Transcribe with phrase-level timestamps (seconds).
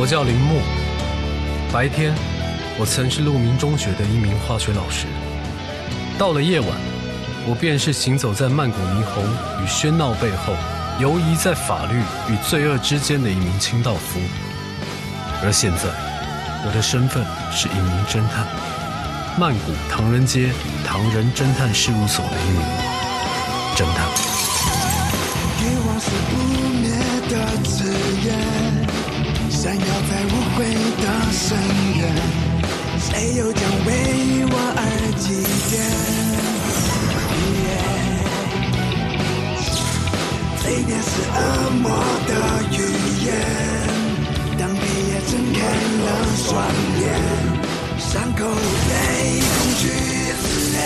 [0.00, 0.60] 我叫林木。
[1.72, 2.14] 白天，
[2.78, 5.06] 我曾是鹿鸣中学的一名化学老师。
[6.16, 6.68] 到了夜晚，
[7.44, 9.24] 我便是行走在曼谷霓虹
[9.60, 10.54] 与喧闹背后，
[11.00, 14.20] 游移在法律与罪恶之间的一名清道夫。
[15.42, 15.88] 而现在，
[16.64, 18.46] 我的身份是一名侦探，
[19.36, 20.52] 曼谷唐人街
[20.86, 22.62] 唐人侦探事务所的一名
[23.74, 24.27] 侦探。
[29.68, 30.64] 闪耀在无悔
[30.96, 31.44] 的深
[31.98, 32.00] 渊。
[32.98, 33.88] 谁又将为
[34.50, 34.80] 我而
[35.18, 35.24] 祭
[35.68, 35.76] 奠？
[40.56, 41.38] 飞碟是恶
[41.82, 41.84] 魔
[42.26, 42.30] 的
[42.72, 42.76] 语
[43.26, 43.28] 言，
[44.58, 45.56] 当黑夜睁开
[46.00, 46.08] 了
[46.46, 46.48] 双
[47.02, 47.04] 眼，
[47.98, 48.40] 伤口
[48.88, 48.90] 被
[49.44, 49.82] 恐惧
[50.40, 50.76] 撕裂。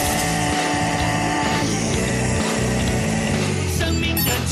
[3.78, 4.50] 生命的起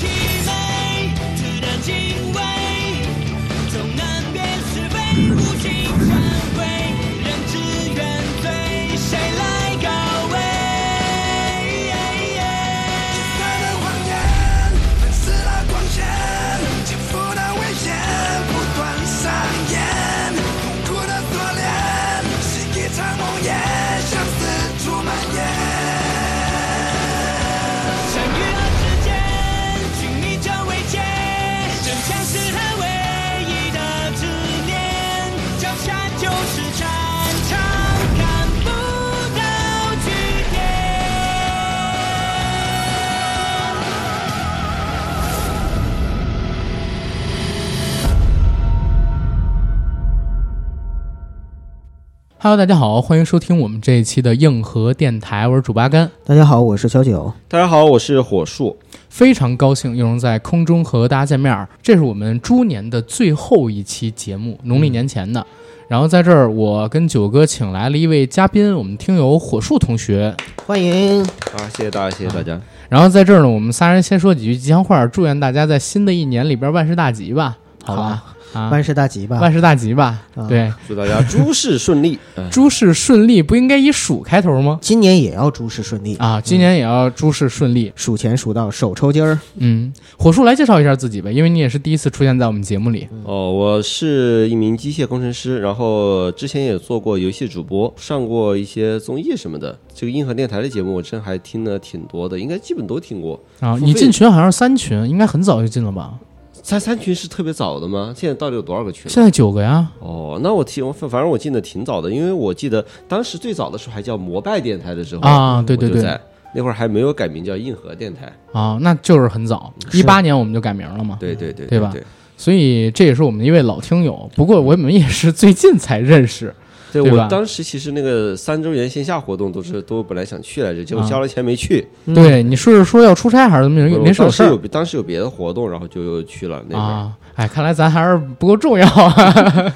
[52.43, 57.31] Hello，大家好，欢迎收听我们这一期的硬核电台，我是主八甘，大家好，我是小九。
[57.47, 58.75] 大家好，我是火树。
[59.11, 61.69] 非常高兴又能在空中和大家见面儿。
[61.83, 65.47] 这是我们猪年的最后一期节目，农历年前的。
[65.87, 70.35] 然后在这儿，我跟九哥请来了一位嘉宾，我们听友火树同学。
[70.65, 72.59] 欢迎，啊，谢谢大家，谢谢大家。
[72.89, 78.23] 然后在这儿呢，我们仨人先说几句吉祥话，祝愿大家在新的一年里边万事大吉吧，好吧？
[78.53, 79.39] 啊，万事大吉吧。
[79.39, 80.21] 万事大吉吧。
[80.35, 82.19] 啊对，祝大家诸事顺利。
[82.37, 84.77] 嗯诸事顺利，不应该以鼠开头吗？
[84.83, 87.93] 今年也要诸事顺利，啊，今年也要诸事顺利。
[87.95, 89.39] 数钱数到手抽筋儿。
[89.59, 93.07] 嗯，火树来介绍一下自己呗，因为你也是第一次出现在我们节目里。
[93.23, 99.79] 哦，我是一名机械工程师，然后之前也做过游戏主播，上过一些综艺什么的。
[99.95, 103.41] 这个硬核电台的节目，我真还听了挺多的，应该基本都听过。
[103.61, 106.15] 啊，你进群好像是三群，应该很早就进了吧？
[106.63, 108.13] 三三群是特别早的吗？
[108.17, 109.11] 现在到底有多少个群？
[109.11, 109.89] 现在九个呀。
[109.99, 116.19] 哦，那我听，反反正我进的挺早的，因为我记得当时最早的时候还叫摩拜电台的时候啊对对对
[116.55, 118.33] 那会儿还没有改名叫硬核电台。
[118.53, 121.17] 啊，那就是很早，一八年我们就改名了嘛。
[121.21, 122.03] 对对对对吧对
[122.37, 126.55] 所以这也是我们的一位老听友，不过我们也是最近才认识。
[126.93, 131.87] 对对我当时其实那个三周年线下活动都是都本来想去来着，结果啊交了钱没去。
[132.15, 136.81] 对，你是说要出差还是怎么我临时有事儿当时有当时有别的活动，然后就又去了那边。
[136.81, 137.13] 啊？
[137.37, 139.73] 哎，看来咱还是不够重要啊。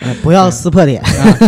[0.00, 1.02] 呃 不要撕破脸。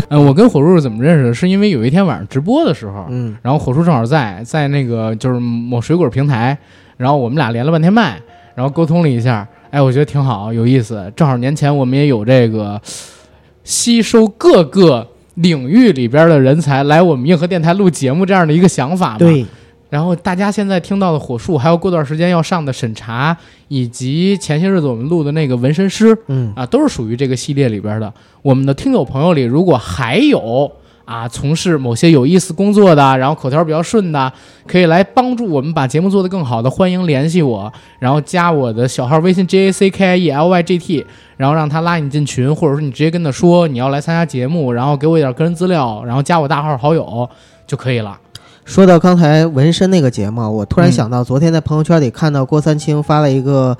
[0.08, 1.34] 呃，我跟火叔是怎么认识的？
[1.34, 6.56] 是因为有一天晚上直播的时候，嗯，然后火叔正好在在那个就是某水果平台，
[6.96, 8.18] 然后我们俩连了半天麦，
[8.54, 11.12] 然后沟通了一下，哎，我觉得挺好，有意思。
[11.14, 12.80] 正好年前我们也有这个
[13.68, 19.18] 吸收各个领域里边的人才来我们硬核电台录节目这样的一个想法嘛。。
[19.18, 19.44] 对，
[19.90, 23.36] 然后大家现在听到的火树，还有过段时间要上的审查，
[23.68, 28.10] 以及前些日子我们录的那个纹身师，嗯，啊，都是属于这个系列里边的。
[28.40, 30.72] 我们的听友朋友里，如果还有
[31.08, 34.30] 啊从事某些有意思工作的，然后口条比较顺的，
[34.66, 41.06] 可以来帮助我们把节目做得更好的，欢迎联系我，然后加我的小号微信 j a c k i e l y g t，
[41.38, 47.26] 然后让他拉你进群，或者说你直接跟他说你要来参加节目，然后给我一点个人资料，然后加我大号好友
[47.66, 48.18] 就可以了。
[48.66, 53.74] 说到刚才纹身那个节目，我突然嗯想到，昨天在朋友圈里看到郭三清发了一个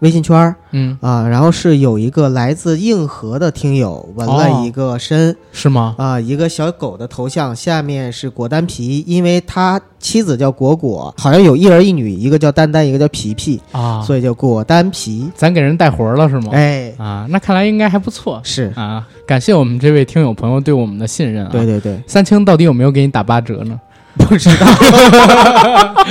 [0.00, 5.94] 微信圈儿嗯，啊，然后是有一个来自硬核的听友纹了一个身、是吗？
[5.98, 15.30] 啊，一个小狗的头像，下面是果丹皮，因为他妻子叫果果，好像有一儿一女，一个叫丹丹，一个叫皮皮，啊，所以叫果丹皮。
[15.34, 16.50] 咱给人带活了是吗？
[16.52, 19.06] 哎，啊，那看来应该还不错是，啊！
[19.26, 21.50] 感谢我们这位听友朋友对我们的信任啊。
[21.52, 23.78] 对对对，三清到底有没有给你打八折呢？
[24.18, 24.66] 不知道。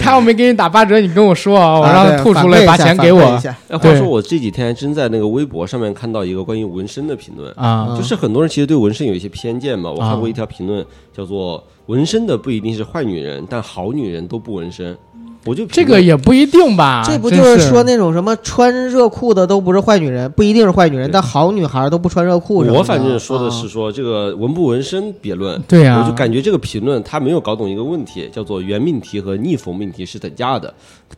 [0.00, 9.90] 他要没给你打八折，你跟我说啊，我啊让他吐出来把钱给我反馈一下哎，话说我这几天还真在那个微博上面看到一个关于纹身的评论，啊就是很多人其实对纹身有一些偏见嘛。
[9.90, 10.84] 我啊看过一条评论，
[11.16, 14.96] 叫做“纹身的不一定是坏女人，但好女人都不纹身”。
[15.46, 17.02] 我就这个也不一定吧？
[17.06, 22.78] 这不就是说那种什么穿热裤的都不是坏女人，不一定是坏女人，但好女孩都不穿热裤什么的。
[22.78, 30.72] 我反正说的是啊说这个纹不纹身别论，对呀、我就感觉这个评论他没有搞懂一个问题，叫做原命题和逆否命题是等价的。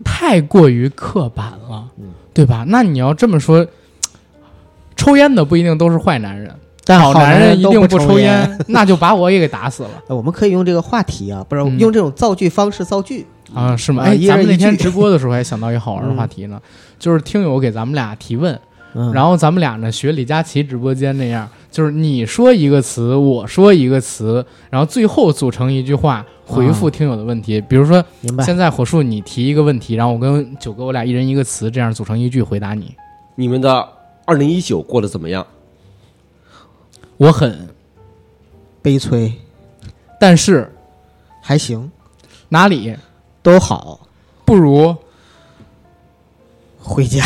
[0.05, 1.85] 太过于刻板了，
[2.35, 2.65] 对吧？
[2.69, 3.67] 那你要这么说，
[4.97, 6.55] 抽烟的不一定都是坏男人，
[6.85, 13.27] 但好男人一定不抽烟，那就把我也给打死了 呃我们可以用这个话题啊，不是、嗯用这种造句方式造句。
[13.55, 13.77] 啊？
[13.77, 14.03] 是吗？
[14.03, 16.61] 啊哎，咱们那天直播的时候还想到一个好玩的话题呢，
[16.99, 18.59] 就是听友给咱们俩提问，
[18.95, 27.61] 嗯，然后咱们俩呢学李佳琦直播间那样，就是你说一个词，我说一个词，然后最后组成一句话回复听友的问题。
[27.61, 28.45] 比如说，明白。
[28.45, 32.95] 现在火树你提一个问题，然后我跟九哥我俩一人一个词，这样组成一句回答你。
[33.35, 33.89] 你们的
[34.25, 35.47] 二零一九过得怎么样？
[37.17, 37.69] 我很，
[38.81, 39.33] 悲催，
[40.21, 40.73] 但是
[41.43, 41.91] 还行，
[42.49, 42.97] 哪里
[43.51, 44.01] 都好，
[44.45, 44.95] 不如，
[46.79, 47.25] 回家。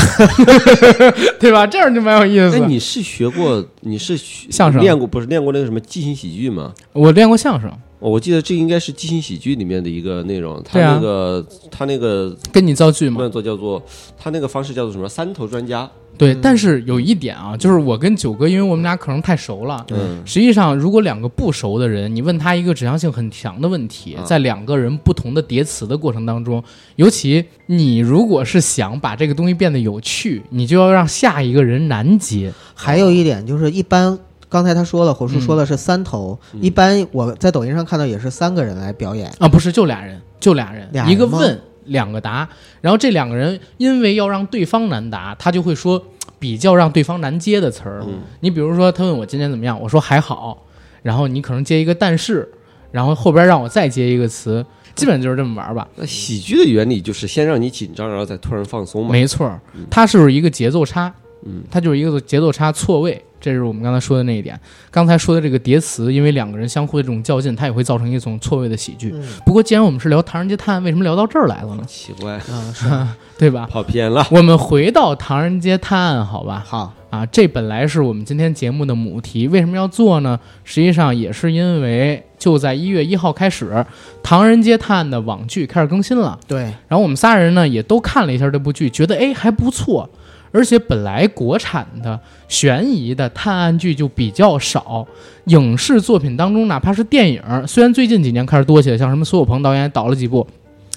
[1.40, 1.66] 对吧？
[1.66, 2.56] 这样就蛮有意思。
[2.60, 6.72] 那，你是学过，你是学相声练过，不是练过那个什么即兴喜剧吗？
[6.92, 7.78] 我练过相声，哦
[8.10, 13.28] 我记得这应该是即兴喜剧里面的一个内容，他那个、他那个跟你造句嘛。
[13.43, 13.82] 叫做
[14.19, 19.84] 他那个方式叫做什么三头专家，对，但是有一点啊，就是我跟九哥，因为我们俩可能太熟了。
[19.90, 26.62] 嗯，实际上，如果两个不熟的人，你问他一个指向性很强的问题，啊在两个人不同的叠词的过程当中，
[26.96, 32.52] 尤其你如果是想把这个东西变得有趣，你就要让下一个人难接。
[32.75, 34.19] 还有一点就是，一般
[34.52, 39.32] 刚才他说了，火叔说的是三头，一般我在抖音上看到也是三个人来表演。
[39.38, 42.46] 啊，不是，就俩人，就俩人，俩人一个问，两个答，
[42.82, 46.04] 然后这两个人因为要让对方难答，他就会说
[46.38, 48.04] 比较让对方难接的词儿。
[48.40, 50.66] 你比如说，他问我今天怎么样，我说还好，
[51.02, 52.46] 然后你可能接一个但是，
[52.90, 54.62] 然后后边让我再接一个词，
[54.94, 55.88] 基本就是这么玩吧。
[55.96, 59.12] 那喜剧的原理就是先让你紧张，然后再突然放松嘛。
[59.12, 59.58] 没错儿，
[59.88, 61.10] 它是一个节奏差，
[61.46, 64.58] 嗯，它就是一个节奏差错位，这是我们刚才说的那一点。
[64.90, 69.12] 刚才说的这个叠词，因为两个人相互的这种较劲，它也会造成一种错位的喜剧。
[69.44, 71.82] 不过既然我们是聊《唐人街探案》，为什么聊到这儿来了呢？
[71.86, 72.88] 奇怪，啊，是
[73.36, 73.68] 对吧？
[73.68, 74.24] 跑偏了。
[74.30, 76.62] 我们回到《唐人街探案》，好吧？
[76.64, 80.38] 好，啊，这本来是我们今天节目的母题，为什么要做呢？
[80.62, 83.70] 实际上也是因为就在一月一号开始，
[84.22, 86.38] 《唐人街探案》的网剧开始更新了。
[86.46, 90.08] 对，然后我们仨人呢也都看了一下这部剧，觉得哎还不错，
[90.52, 95.06] 而且本来国产的悬疑的探案剧就比较少，
[95.46, 100.46] 影视作品当中哪怕是电影，虽然最近几年开始多起来，像什么苏有朋导演导了几部，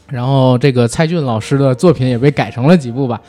[0.10, 3.22] 然后这个蔡骏老师的作品也被改成了几部吧，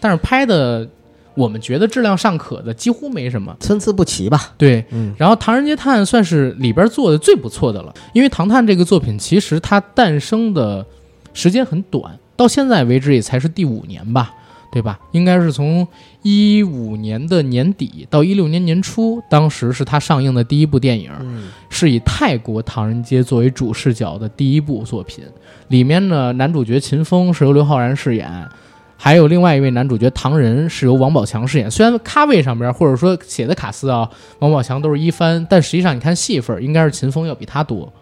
[0.00, 0.88] 但是拍的
[1.34, 3.56] 我们觉得质量尚可的几乎没什么。
[3.58, 4.52] 参差不齐吧？
[4.58, 4.84] 对，
[5.16, 10.84] 然后《唐人街探案》算是里边做的最不错的了，因为《唐探》这个作品其实它诞生的
[11.32, 14.34] 时间很短，到现在为止也才是第五年吧，
[14.72, 14.98] 对吧？
[15.10, 15.86] 应该是从
[16.22, 25.22] 一五年的年底到一六年年初，当时是他上映的第一部电影，嗯，是以泰国唐人街作为主视角的第一部作品。
[25.68, 28.48] 里面呢，男主角秦风是由刘昊然饰演，
[28.96, 31.70] 还有另外一位男主角唐仁是由王宝强饰演。
[31.70, 34.08] 虽然咖位上边或者说写的卡司啊，
[34.38, 37.92] 王宝强都是一番，但实际上你看戏份儿，应该是秦风要比他多。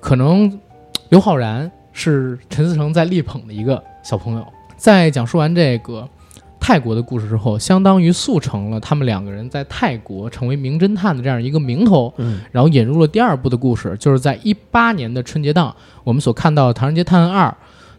[0.00, 0.58] 可能
[1.08, 4.44] 刘昊然是陈思诚在力捧的一个小朋友。
[4.78, 6.08] 在讲述完这个
[6.60, 12.12] 泰国的故事之后，相当于速成了他们两个人在泰国成为名侦探的这样一个名头。
[12.18, 17.48] 嗯，然后引入了第二部的故事，就是在一八年的春节档，我们所看到的《唐人街探案二》，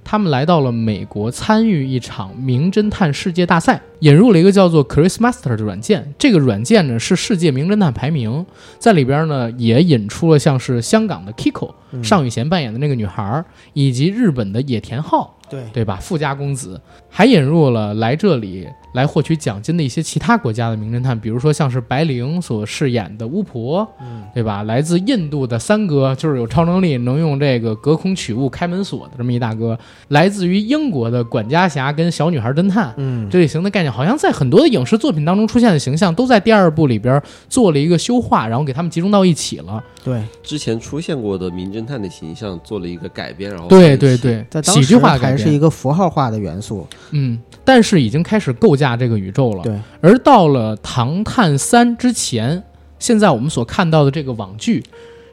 [0.04, 6.14] 他们来到了美国参与一场名侦探世界大赛，引入了一个叫做 Chris Master 的软件。
[6.18, 8.46] 这个软件呢是世界名侦探排名，
[8.78, 13.44] 在里边呢也引出了像是香港的 Kiko、尚宇贤扮演的那个女孩，
[13.74, 15.36] 以及日本的野田昊。
[15.50, 15.98] 对，对吧？
[16.02, 16.80] 富家公子
[17.10, 24.64] 还引入了来这里来获取奖金的一些其他国家的名侦探，比如说像是白灵所饰演的巫婆，嗯，对吧？
[24.64, 29.76] 来自印度的三哥，就是有超能力能用这个隔空取物开门锁的这么一大哥；
[30.10, 32.94] 来自于英国的管家侠跟小女孩侦探。
[32.98, 39.84] 嗯，这类型的概念，好像在很多的影视作品当中出现的形象，都在第二部里边做了一个修化，然后给他们集中到一起了。
[40.04, 46.86] 对，之前出现过的名侦探的形象做了一个改编，然后对对对在，当喜剧时化的改是一个符号化的元素。
[47.12, 49.64] 嗯，但是已经开始构架这个宇宙了。
[49.64, 52.64] 对，而到了《唐探三》之前，
[53.00, 54.84] 现在我们所看到的这个网剧，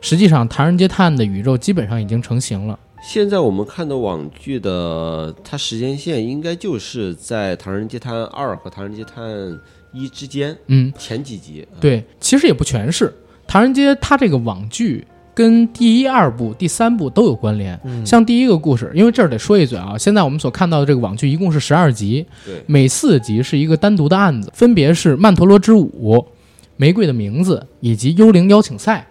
[0.01, 2.79] 实际上《唐人街探案》的宇宙基本上已经成型了。
[3.03, 9.61] 现在我们看的网剧的它时间线应该就是在《唐人街探案二》和《唐人街探案
[9.93, 11.67] 一》之间嗯，前几集。
[11.79, 13.09] 对，其实也不全是。
[13.47, 17.79] 《唐人街》它这个网剧跟第一、二部、第三部都有关联。
[18.07, 22.25] 像第一个故事，因为这儿得说一嘴啊，现在我们所看到的这个网剧一共是十二集，
[22.65, 26.27] 每四集是一个单独的案子，分别是曼陀罗之舞、
[26.79, 29.07] 玫瑰的名字以及幽灵邀请赛。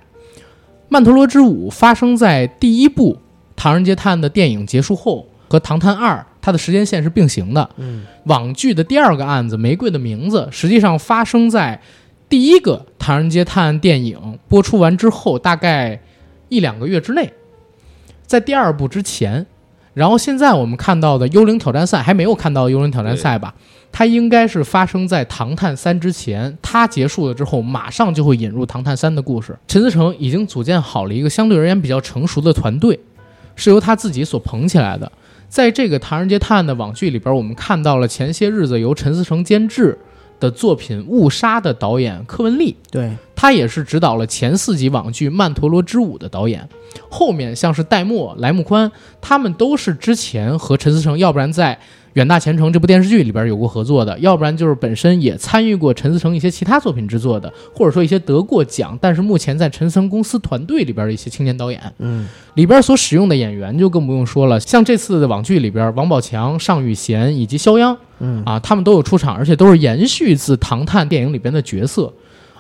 [0.90, 3.14] 曼陀罗之舞发生在第一部
[3.56, 7.70] 《唐人街探案》的电影结束后，和《唐探二》它的时间线是并行的。
[7.78, 11.80] 嗯，网剧的第二个案子《玫瑰的名字》实际上发生在
[12.28, 16.02] 第一个《唐人街探案》电影播出完之后，大概
[16.56, 17.34] 一两个月之内，
[18.26, 19.46] 在第二部之前。
[19.94, 23.56] 然后现在我们看到的《幽灵挑战赛》还没有看到《幽灵挑战赛》吧？
[23.94, 29.58] 它应该是发生在《唐探三》之前，它结束了之后，马上就会引入《唐探三》的故事。
[29.70, 33.00] 陈思诚已经组建好了一个相对而言比较成熟的团队，
[33.56, 35.10] 是由他自己所捧起来的。
[35.48, 39.98] 在这个《唐人街探案》的网剧里边，我们看到了前些日子由陈思诚监制
[40.40, 46.68] 的作品《误杀》的导演柯文丽，对，他也是指导了前四集网剧《曼陀罗之舞》的导演。
[47.10, 51.76] 后面像是戴墨、莱木宽，他们都是之前和陈思诚，要不然在
[52.16, 61.82] 《远大前程》这部电视剧里边有过合作的，要不然就是本身也参与过陈思诚一些其他作品制作的，或者说一些得过奖，但是目前在陈思诚公司团队里边的一些青年导演。
[62.00, 72.14] 嗯，里边所使用的演员就更不用说了，像这次的网剧里边，王宝强、尚宇贤以及肖央，嗯啊，他们都有出场，而且都是延续自《唐探》电影里边的角色。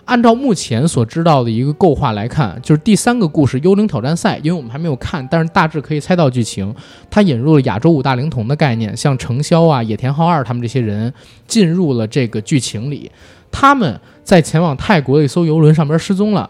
[0.06, 6.74] 按照目前所知道的一个构画来看，就是第三个故事《幽灵挑战赛》，因为我们还没有看，但是大致可以猜到剧情。
[7.10, 11.12] 它引入了亚洲五大灵童的概念，像程潇啊、野田浩二他们这些人
[11.48, 13.12] 进入了这个剧情里。
[13.52, 16.50] 他们在前往泰国的一艘游轮上边失踪了。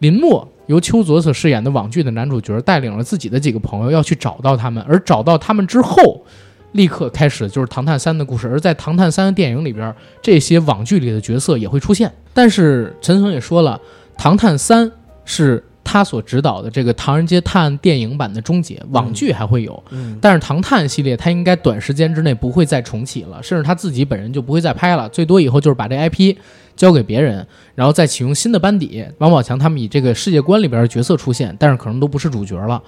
[0.00, 6.24] 林默由邱泽所饰演的网剧的男主角带领了自己的几个朋友要去找到他们，而找到他们之后，
[6.72, 8.48] 立刻开始就是《唐探三》的故事。
[8.48, 12.10] 而在《唐探三》的电影里边，这些网剧里的角色也会出现。
[12.34, 13.80] 但是陈诚也说了，
[14.20, 14.86] 《唐探三》
[15.24, 19.82] 是他所指导的这个《唐人街探案》电影版的终结，网剧还会有。
[19.90, 26.36] 嗯但是《唐探》系列他应该短时间之内不会再重启了，甚至他自己本人就不会再拍了，最多以后就是把这 IP
[26.74, 29.04] 交给别人，然后再启用新的班底。
[29.18, 32.82] 王宝强他们以这个世界观里边的角色出现，但是可能都不是主角了。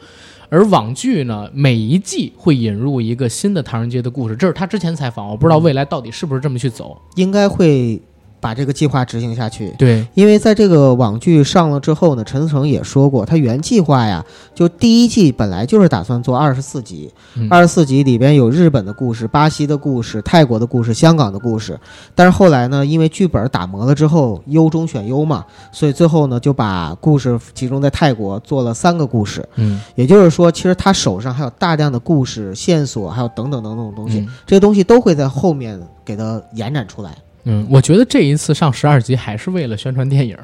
[0.48, 7.00] 而网剧呢，每一季会引入一个新的唐人街的故事，这是他之前采访，我不知道未来到底是不是这么去走。
[7.16, 8.00] 应该会
[8.44, 9.74] 把这个计划执行下去。
[9.78, 14.22] 对，因为在这个网剧上了之后呢，陈思诚也说过，他原计划呀，
[14.54, 21.80] 就第一季本来就是打算做二十四集嗯，二十四集里边有日本的故事、巴西的故事、泰国的故事、香港的故事，
[22.14, 29.80] 但是后来呢，因为剧本打磨了之后，优中选优嘛，所以最后呢就把故事集中在泰国做了三个故事，嗯。
[29.94, 34.28] 也就是说，其实他手上还有大量的故事线索，还有等等等等的东西，嗯。
[34.44, 40.36] 这些东西都会在后面给它延展出来，嗯，我觉得这一次上十二集还是为了宣传电影，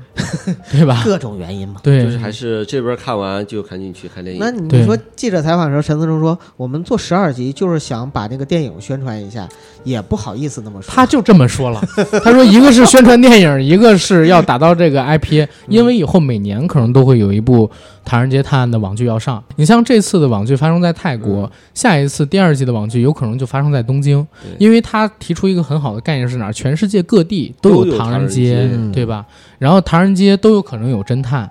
[0.71, 1.02] 对吧？
[1.04, 1.80] 各种原因嘛。
[1.83, 4.40] 对，就是还是这边看完就赶紧去看电影。
[4.40, 9.49] 那你说记者采访的时候，陈思诚说我们做十二集就是想把那个电影宣传一下，
[9.83, 10.92] 也不好意思那么说。
[10.92, 11.83] 他就这么说了，
[12.23, 17.66] 他说一个是宣传电影，一个是要打造这个 IP，因为以后每年可能都会有一部
[18.04, 19.42] 《唐人街探案》的网剧要上。
[19.57, 24.26] 你像这次的网剧发生在泰国，下一次第二季的网剧有可能就发生在东京，
[24.59, 26.52] 因为他提出一个很好的概念是哪儿？
[26.52, 29.26] 全世界各地都都有唐唐人街对吧？
[29.59, 31.50] 然后唐人街都有可能有侦探，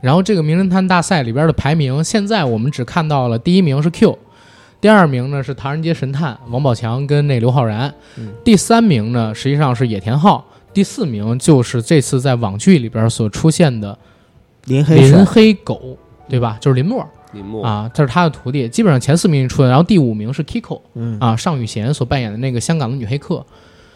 [0.00, 4.18] 然后这个名侦探大赛里边的排名，现在我们只看到了第一名是 Q。
[4.80, 10.42] 第二名呢是《唐人街神探》王宝强跟那刘昊然，嗯第三名呢实际上是野田昊，
[10.72, 13.98] 第四名就是这次在网剧里边所出现的
[14.64, 15.98] 林林黑狗，
[16.30, 16.56] 对吧？
[16.62, 18.66] 就是林默林默，啊，这是他的徒弟。
[18.70, 23.44] 基本上前四名出来，然后第五名是 Kiko 嗯啊，尚宇贤所扮演的那个香港的女黑客。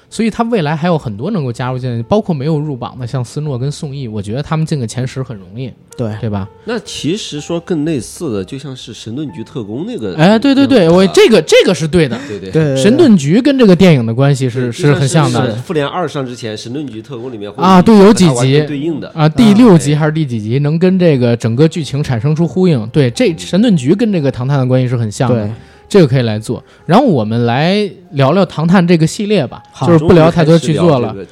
[0.09, 6.49] 所以他未来还有很多能够加入进来，包括没有入榜的，像斯诺跟宋轶，我觉得他们进个前十很容易，对，对吧？
[6.65, 10.15] 那其实说更类似的，就像是神盾局特工那个。
[10.17, 12.19] 哎，对对对，我啊这个这个是对的。
[12.29, 19.11] 对对对神盾局跟这个电影的关系是是很像的复联二上之前，神盾局特工里面啊对有几集对应的。
[19.15, 22.87] 啊，第六集还是第几集能跟这个整个剧情产生出呼应？
[22.89, 25.53] 对，这神盾局跟这个唐探的关系是很像的对，
[25.89, 26.63] 这个可以来做。
[26.87, 31.27] 然后我们来聊聊唐探这个系列吧，就是不聊太多剧作了了？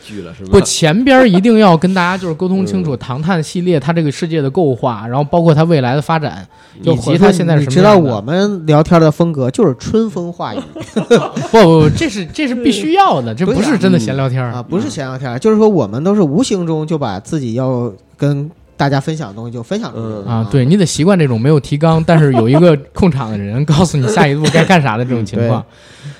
[0.51, 6.47] 不，前边一定要跟大家就是沟通清楚唐探系列它这个世界的构画，然后包括它未来的发展，
[6.83, 8.17] 以及它现在是你知道什么样的。
[8.17, 10.59] 我们聊天的风格就是春风化雨
[10.95, 18.51] 不不不，这是这是必须要的，这不是真的闲聊天儿啊，不是闲聊天，就是说我们都是无形中就把自己要跟
[18.83, 25.65] 大家分享的东西就分享出去嗯啊，对你得习惯这种没有提纲，但是有一个控场的人告诉你下一步该干啥的这种情况。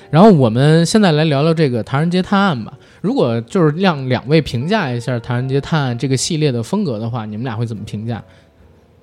[0.09, 2.71] 然后我们现在来聊聊这个《唐人街探案》吧。
[3.01, 8.23] 如果就是让两位评价一下《唐人街探案》这个系列的风格的话，你们俩会怎么评价？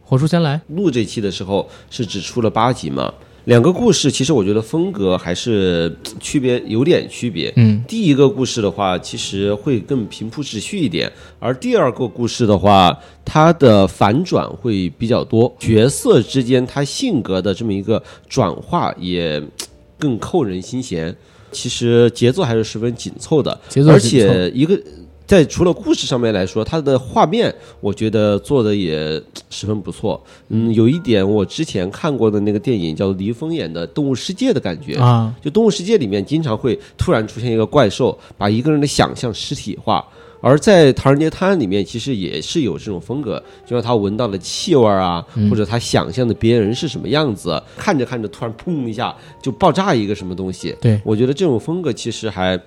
[0.02, 3.12] 火叔先来，录这期的时候是只出了八集嘛，
[3.44, 7.52] 两个故事其实我觉得风格还是区别有点区别。
[7.56, 19.42] 嗯，第一个故事的话，其实会更平铺直叙一点，而第二个故事的话，它的反转会比较多，角色之间他性格的这么一个转化也
[19.98, 21.14] 更扣人心弦。
[21.52, 24.80] 其实节奏还是十分紧凑的，而且一个
[25.30, 30.20] 在除了故事上面来说，它的画面我觉得做的也十分不错。
[30.48, 40.04] 嗯，有一点我之前看过的那个电影叫黎峰演的《动物世界》的感觉啊，就《动物世界》里面经常会突然出现一个怪兽，把一个人的想象实体化。
[40.40, 50.74] 而在《唐人街探案》里面，其实也是有这种风格，就像他闻到的气味啊，或者他想象的别人是什么样子，看着看着突然砰一下就爆炸一个什么东西。
[50.80, 52.60] 对，我觉得这种风格其实还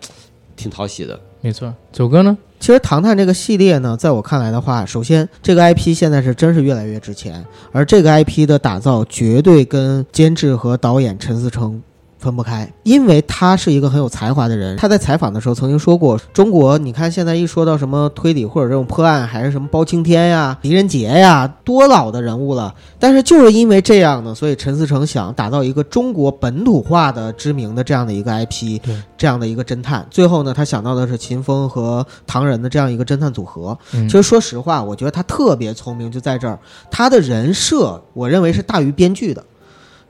[0.56, 1.20] 挺讨喜的。
[1.44, 1.74] 没错。
[1.92, 2.38] 九哥呢？
[2.58, 11.84] 其实《唐探》这个系列呢，在我看来的话，首先这个 IP 现在是真是越来越值钱，而这个 IP 的打造绝对跟监制和导演陈思诚
[12.24, 14.78] 分不开，因为他是一个很有才华的人。
[14.78, 22.74] 他在采访的时候曾经说过，中国你看现在一说到什么推理或者这种破案，还是什么包青天呀、狄仁杰呀，多老的人物了。
[22.98, 30.06] 但是就是因为这样呢，所以陈思诚想打造一个中国本土化的知名的这样的一个 IP，对这样的一个侦探。
[30.10, 33.78] 最后呢，他想到的是秦风和唐人的这样一个侦探组合。
[33.94, 36.60] 嗯其实说实话，我觉得他特别聪明，就在这儿，
[36.92, 39.44] 他的人设我认为是大于编剧的。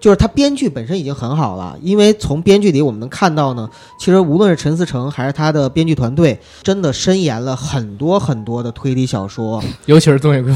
[0.03, 9.63] 就是他编剧本身已经很好了，因为从编剧里我们能看到呢，其实无论是陈思诚还是他的编剧团队，真的深研了很多很多的推理小说。
[9.87, 10.55] 尤其是东野圭吾，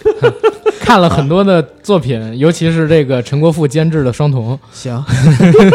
[0.80, 4.56] 看了很多的作品，尤其是这个陈国富监制的《双瞳》。
[4.72, 5.04] 行，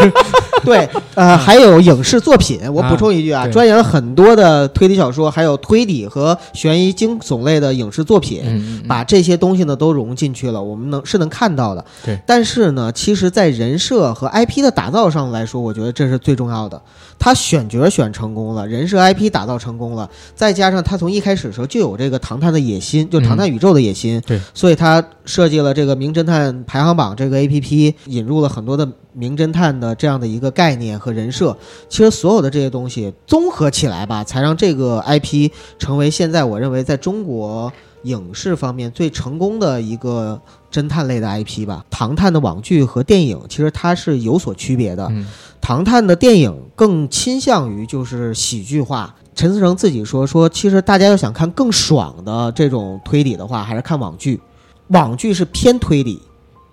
[0.65, 8.41] 对，呃，还有影视作品，我补充一句啊，对钻研了很多的推理小说，还有推理和悬疑惊悚类的影视作品。
[8.45, 11.83] 嗯，嗯把这些东西呢都融进去了，我们能是能看到的。
[12.05, 16.81] 对，但是呢，其实，在人设和 IP 的打造上来说，我觉得这是最重要的。
[17.19, 24.21] 他选角选成功了，人设 IP 打造成功了，再加上他从一开始的时候就有这个唐探的野心，就唐探宇宙的野心。
[24.25, 31.57] 对，所以他设计了这个名侦探排行榜这个 APP，引入了很多的名侦探的这样的一个概念和人设。
[31.89, 40.39] 其实所有的这些东西综合起来吧，才让这个 IP 成为现在我认为在中国影视方面最成功的一个
[40.71, 41.83] 侦探类的 IP 吧。
[41.89, 45.07] 唐探的网剧和电影其实它是有所区别的。
[45.09, 45.25] 嗯
[45.65, 49.15] 唐探的电影更倾向于就是喜剧化。
[49.33, 54.41] 陈思诚自己说说，其实大家要想看更爽的这种推理的话，还是看网剧。
[54.89, 56.21] 网剧是偏推理、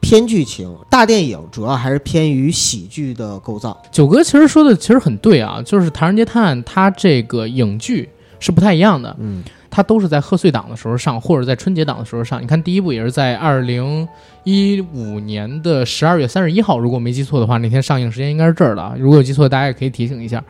[0.01, 3.81] 偏剧情，大电影主要还是偏于喜剧的构造。
[3.93, 8.09] 九哥其实说的其实很对啊，就是《唐人街探案》它这个影剧
[8.39, 12.43] 是不太一样的，嗯，它都是在贺岁档的时候上，或者在春节档的时候上。
[12.43, 14.09] 你看第一部也是在二零
[14.45, 18.95] 一五年的十二月三十一号，如果没记错的话，那天上映时间应该是这儿的啊。
[18.99, 20.43] 如果有记错，大家也可以提醒一下。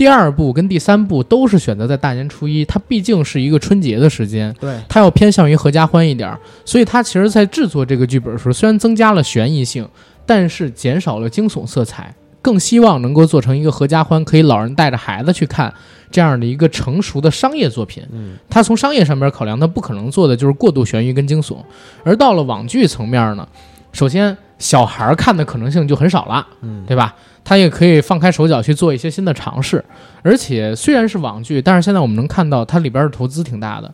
[0.00, 9.86] 第二部跟第三部都是选择在大年初一，它毕竟是一个春节的时间，对，它要偏向于合家欢一点儿，所以它其实在制作这个剧本的时候，虽然增加了悬疑性，
[10.24, 15.70] 但是减少了惊悚色彩，更希望能够做成一个合家欢，可以老人带着孩子去看
[16.10, 18.02] 这样的一个成熟的商业作品。
[18.10, 21.58] 嗯，它从商业上面考量，它不可能做的就是过度悬疑跟惊悚，
[22.04, 23.46] 而到了网剧层面呢，
[23.92, 27.14] 首先小孩儿看的可能性就很少了，嗯，对吧？
[27.44, 29.84] 他也可以放开手脚去做一些新的尝试，
[30.22, 33.92] 而且虽然是网剧，但是现在我们能看到它里边的投资挺大的，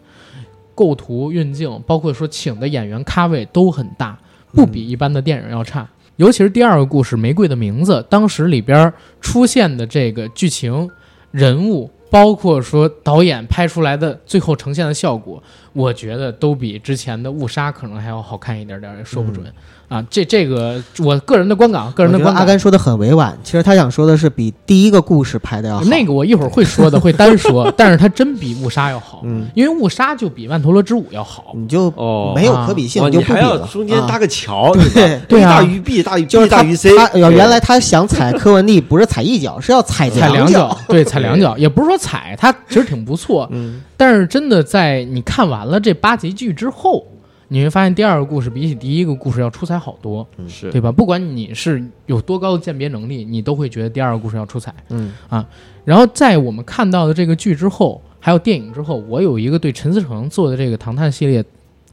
[0.74, 4.18] 构图、运镜，包括说请的演员咖位都很大，
[4.52, 5.88] 不比一般的电影要差。
[6.16, 10.90] 尤其是第二个故事《玫瑰的名字》，当时里边出现的这个剧情、
[11.30, 15.42] 人物，包括说导演拍出来的最后呈现的效果，
[15.74, 19.44] 我觉得都比之前的《误杀》可能还要好看一点点，也说不准、
[19.88, 20.04] 啊。
[20.08, 22.42] 这这个我个人的观感，个人的观感。
[22.42, 25.84] 阿甘说的很委婉，其实他想说的是比第一个故事拍的要好。
[25.84, 31.52] 那个我一会儿会说的，会单说， 但是它真比误杀要好，嗯，因为误杀就比曼陀罗之舞要好。
[31.54, 33.68] 你就哦没有可比性，你，就不比你还要了。
[33.72, 35.20] 中间搭啊个桥，对？
[35.28, 43.48] 对啊大于 B 大于 B 就是他大于 C，他呃对原来他想踩柯文蒂，不是踩一脚，是要踩踩两脚脚。，对， 踩两脚，也不是说踩，他其实挺不错。
[43.52, 47.06] 嗯，但是真的在你看完了这八集剧之后，
[47.48, 50.90] 你会发现第二个故事比起第一个故事要出彩好多，是对吧？
[50.90, 54.74] 不管你是有多高的鉴别能力，你都会觉得第二个故事要出彩。
[54.88, 55.46] 嗯啊，
[55.84, 61.44] 然后在我们看到的这个剧之后，还有电影之后，我有一个对陈思诚做的这个《唐探》系列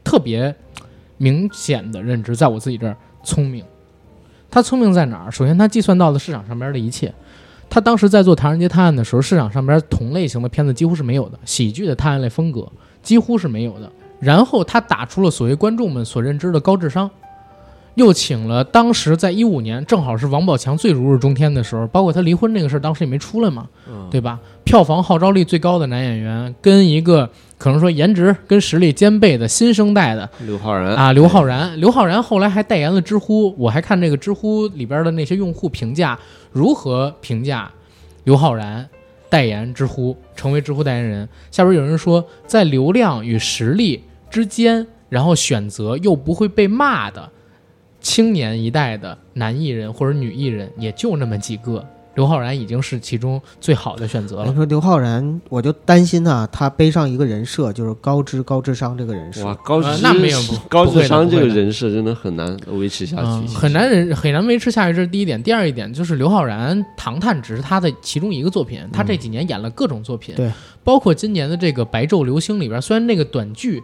[0.02, 0.54] 特别
[1.18, 3.64] 明显的认知，在我自己这儿，聪明。
[4.50, 5.30] 他聪明在哪儿？
[5.30, 7.12] 首先，他计算到了市场上边的一切。
[7.70, 12.70] 他当时在做《唐人街探案》的时候，市场上边同类型的片子几乎是没有的，喜剧的探案类风格
[13.02, 13.90] 几乎是没有的，
[14.24, 17.10] 然后他打出了所谓观众们所认知的高智商，
[17.94, 23.68] 又请了当时在一五年正好是王宝强最如日中天的时候，包括他离婚那个事儿，当时也没出来嘛，
[24.10, 24.40] 对吧？
[24.64, 36.18] 票房号召力最高的男演员，跟一个可能说颜值跟实力兼备的新生代的刘昊然啊，刘昊然，刘昊然后来还代言了知乎，我还看这个知乎里边的那些用户评价
[36.50, 37.70] 如何评价
[38.24, 38.88] 刘昊然
[39.28, 41.28] 代言知乎，成为知乎代言人。
[41.50, 44.02] 下边有人说，在流量与实力
[44.34, 47.30] 之间，然后选择又不会被骂的
[48.00, 51.86] 青年一代的男艺人或者女艺人，也就那么几个。
[52.16, 54.46] 刘昊然已经是其中最好的选择了。
[54.46, 59.44] 你说刘昊然，我就担心啊，他背上一个人设，就是高知高智商这个人设。
[59.44, 65.42] 哇，高智、呃那没有不高智商这个人设真的很难维持下去，嗯，很难人很难维持下去，这是第一点。
[65.42, 70.48] 第二一点就是刘昊然《唐探》只是他的其中一个作品，他这几年演了各种作品，对，
[70.84, 73.82] 包括今年的这个《白昼流星》里边，虽然那个短剧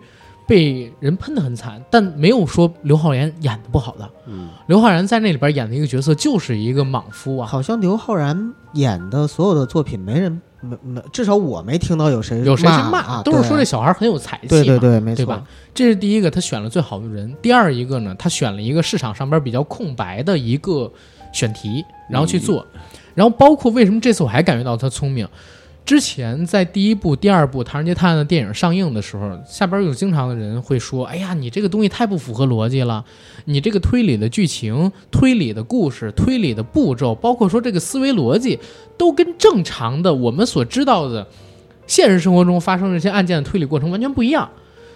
[0.50, 4.10] 被人喷的很惨，但没有说刘昊然演的不好的。
[4.26, 15.44] 嗯，刘昊然在那里边演的一个角色就是一个莽夫啊，好像刘昊然演的所有的作品，没人没没，至少我没听到有谁有谁去骂骂，啊，都是说这小孩很有才气嘛，对对对，没错，对吧？
[15.72, 17.32] 这是第一个，他选了最好的人。
[17.40, 20.90] 第二一个呢，他选了一个市场上边比较空白的一个
[21.32, 22.66] 选题，然后去做。
[23.14, 25.28] 然后包括为什么这次我还感觉到他聪明，
[25.90, 33.04] 之前在第一部、第二部《唐人街探案》的电影上映的时候，下边有经常的人会说：“哎呀，你这个东西太不符合逻辑了，
[33.46, 38.56] 你这个推理的剧情、推理的故事、推理的步骤，包括说这个思维逻辑，
[38.96, 41.26] 都跟正常的我们所知道的
[41.88, 44.48] 现实生活中发生这些案件的推理过程完全不一样。”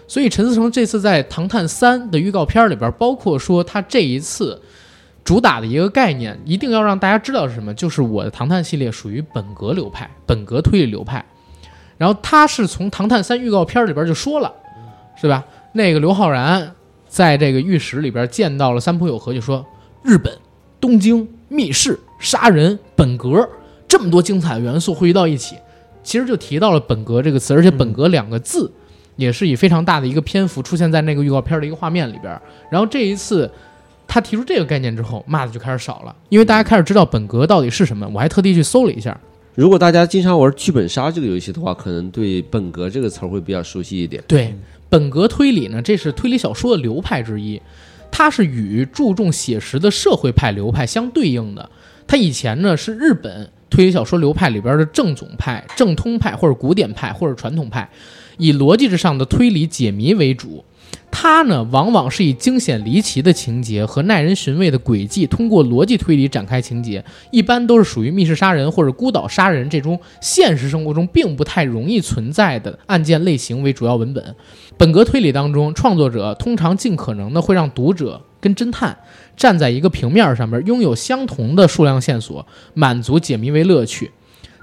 [0.07, 4.63] 所以陈思诚这次在《唐探三》的预告片里边，包括说他这一次
[5.25, 11.25] 主打的一个概念，一定要让大家知道是什么，就是我的《唐探》系列属于本格流派、本格推理流派。
[11.97, 14.53] 然后他是从《唐探三》预告片里边就说了，
[15.17, 15.45] 是吧？
[15.73, 16.75] 那个刘昊然
[17.09, 19.65] 在这个浴室里边见到了三浦友和，就说
[20.03, 20.33] 日本
[20.81, 23.49] 东京密室杀人本格
[23.89, 25.57] 这么多精彩的元素汇聚到一起，
[26.03, 28.71] 其实就提到了本格这个词，而且本格两个字。
[29.17, 32.43] 也是以非常大的一个篇幅出现在那个预告片的一个画面里边儿。
[32.69, 33.49] 然后这一次
[34.07, 38.09] 他提出这个概念之后，骂的就开始少了，因为大家开始知道本格到底是什么。
[38.15, 39.19] 我还特地去搜了一下，
[39.55, 44.23] 如果大家经常玩剧本杀这个游戏的话，可能对“本格”这个词儿会比较熟悉一点。
[44.27, 44.55] 对，
[44.89, 47.61] 本格推理呢，这是推理小说的流派之一，
[48.11, 51.69] 它是与注重写实的社会派流派相对应的。
[52.07, 57.89] 它以前呢是日本推理小说流派里边的正总派、正通派或者古典派或者传统派，
[58.37, 60.65] 以逻辑之上的推理解谜为主。
[61.17, 74.35] 它呢，往往是以惊险离奇的情节和耐人寻味的轨迹，通过逻辑推理展开情节，一般都是属于密室杀人或者孤岛杀人这种现实生活中并不太容易存在的案件类型为主要文本。
[74.77, 78.99] 本格推理当中，创作者通常尽可能的会让读者跟侦探
[79.37, 84.11] 站在一个平面上面，拥有相同的数量线索，满足解谜为乐趣。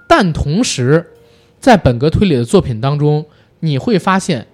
[0.06, 1.08] 但同时，
[1.62, 3.26] 在本格推理的作品当中，
[3.62, 4.48] 你会发现，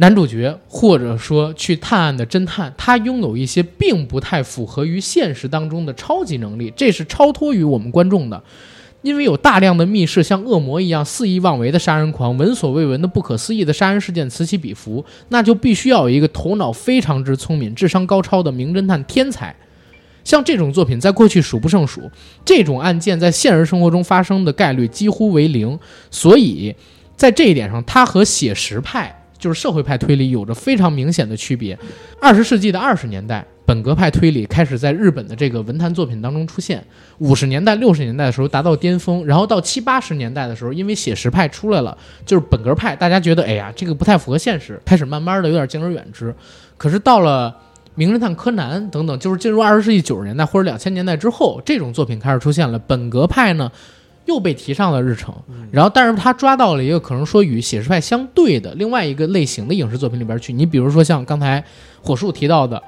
[0.00, 8.42] 男主角或者说去探案的侦探，他拥有一些并不太符合于现实当中的超级能力，这是超脱于我们观众的。
[9.02, 19.54] 因为有大量的密室像恶魔一样肆意妄为的杀人狂，闻所未闻的不可思议的杀人事件此起彼伏，那就必须要有一个头脑非常之聪明、智商高超的名侦探天才。
[20.24, 22.10] 像这种作品在过去数不胜数，
[22.42, 25.78] 这种案件在现实生活中发生的概率几乎为零，
[26.10, 26.74] 所以
[27.16, 31.76] 在这一点上，它和写实派就是社会派推理有着非常明显的区别。
[32.20, 36.78] 二十世纪的二十年代，本格派推理开始在日本的这个文坛作品当中出现；
[37.18, 46.34] 五十年代、六十年代的时候达到巅峰，然后到七八十年代的时候，因为写实派出来了，就是本格派，大家觉得哎呀这个不太符合现实，开始慢慢的有点敬而远之。
[46.76, 47.56] 可是到了
[47.94, 52.78] 名侦探柯南等等，就是进入二十世纪九十年代或者两千年代之后，这种作品开始出现了。
[52.78, 53.70] 本格派呢，
[54.30, 55.34] 又被提上了日程。
[55.72, 60.52] 然后，但是他抓到了一个可能说与写实派相对的另外一个类型的影视作品里边去。
[60.52, 61.62] 你比如说像刚才
[62.00, 62.76] 火树提到的《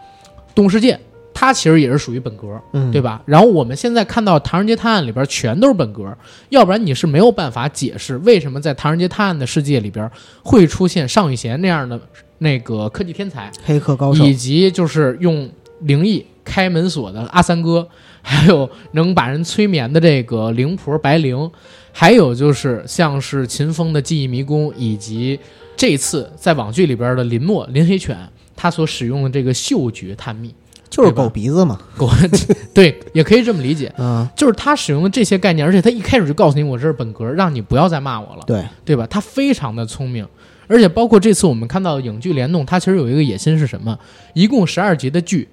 [0.55, 0.95] 动物世界》，
[1.35, 3.21] 它其实也是属于本格，嗯，对吧？
[3.27, 6.17] 然后我们现在看到《唐人街探案》里边全都是本格，
[6.51, 10.09] 要不然你是没有办法解释为什么在《唐人街探案》的世界里边
[10.43, 12.01] 会出现尚宇贤那样的
[12.39, 13.51] 那个科技天才。
[13.65, 15.49] 黑客高手以及就是用
[15.83, 17.89] 灵异开门锁的阿三哥，
[18.23, 21.51] 还有能把人催眠的这个灵婆白灵，
[21.93, 25.39] 还有就是像是秦风的记忆迷宫，以及
[25.77, 28.17] 这次在网剧里边的林默林黑犬，
[28.55, 30.55] 他所使用的这个嗅觉探秘，
[30.89, 32.09] 就是狗鼻子嘛， 狗
[32.73, 38.43] 对，也可以这么理解，嗯，就是他使用的这些概念，而且他一开始就告诉你我这是本格，让你不要再骂我了。
[38.47, 39.07] 对，对吧？
[39.09, 40.27] 他非常的聪明，
[40.69, 43.99] 而且包括这次我们看到的影剧联动，它其实有一个野心是什么？
[44.35, 45.49] 一共十二集的剧，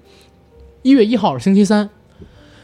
[0.82, 1.88] 一月一号是星期三，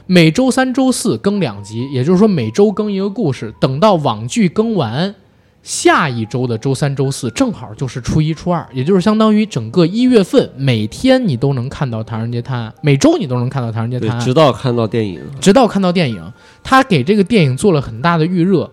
[0.07, 3.53] 每周三、周四更两集，也就是说每周更一个故事。
[3.61, 5.15] 等到网剧更完，
[5.63, 18.71] 下一周的周三、周四正好就是初一、初二，也就是相当于整个一月份每天你都能看到《唐人街探案》，每周你都能看到《唐人街探，案》，直到看到电影，直到看到电影，他给这个电影做了很大的预热，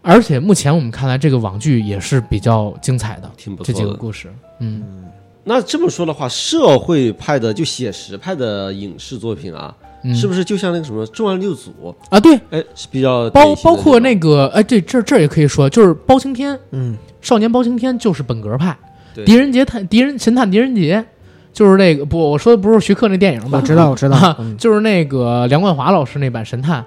[0.00, 3.78] 而且目前我们看来，这个网剧也是比较精彩的，这挺不错的。
[3.80, 4.82] 几个故事，嗯，
[5.44, 9.74] 那这么说的话，社会派的就写实派的影视作品啊，
[10.04, 10.14] 嗯。
[10.14, 11.94] 是不是就像那个什么《重案六组？
[12.10, 12.20] 啊？
[12.20, 12.36] 对，》？
[12.50, 18.76] 哎，是比较包包括那个，哎，这这这也可以说，就是包青天，嗯，少年包青天就是本格派，
[19.24, 21.04] 狄仁杰探狄仁神探狄仁杰，
[21.52, 23.58] 就是那个不，我说的不是徐克那电影吧？
[23.60, 26.84] 我知道，我知道啊，嗯，就是那个梁冠华老师那版神探，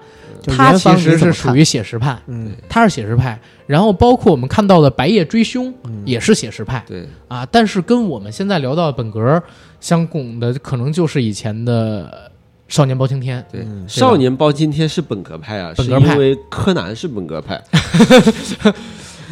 [0.47, 3.39] 他其实是属于写实派，嗯他是写实派。
[3.65, 9.41] 然后包括我们看到的《白夜追凶》嗯也是写实派对啊，但是跟我们现在聊到的本格
[9.80, 12.30] 相拱的，可能就是以前的
[12.67, 13.45] 少年包青天。
[13.52, 17.62] 对，嗯少年包青天是本格派啊，本格派是因为柯南是本格派。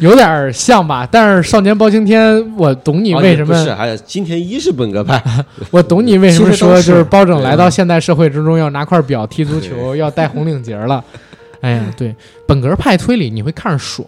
[0.00, 3.72] 有点像吧，但是少年包青天，我懂你哦为什么，不是？
[3.74, 5.22] 还有金田一是本格派，
[5.70, 11.04] 我懂你为什么 说，就是包拯来到现代社会之中要拿块表踢足球，要戴红领结了。
[11.62, 12.14] 哎呀，对，
[12.46, 14.04] 本格派推理你会看着爽，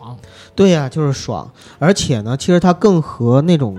[0.57, 1.49] 对呀、就是爽。
[1.79, 3.77] 而且呢，其实它更和那种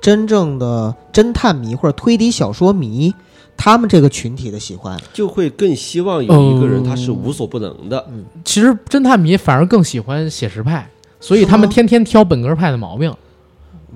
[0.00, 3.14] 真正的侦探迷或者推理小说迷，
[3.56, 4.98] 他们这个群体的喜欢。
[5.12, 8.04] 就会更希望有一个人哦他是无所不能的。
[8.44, 10.88] 其实侦探迷反而更喜欢写实派，
[11.22, 13.10] 所以他们天天挑本格派的毛病。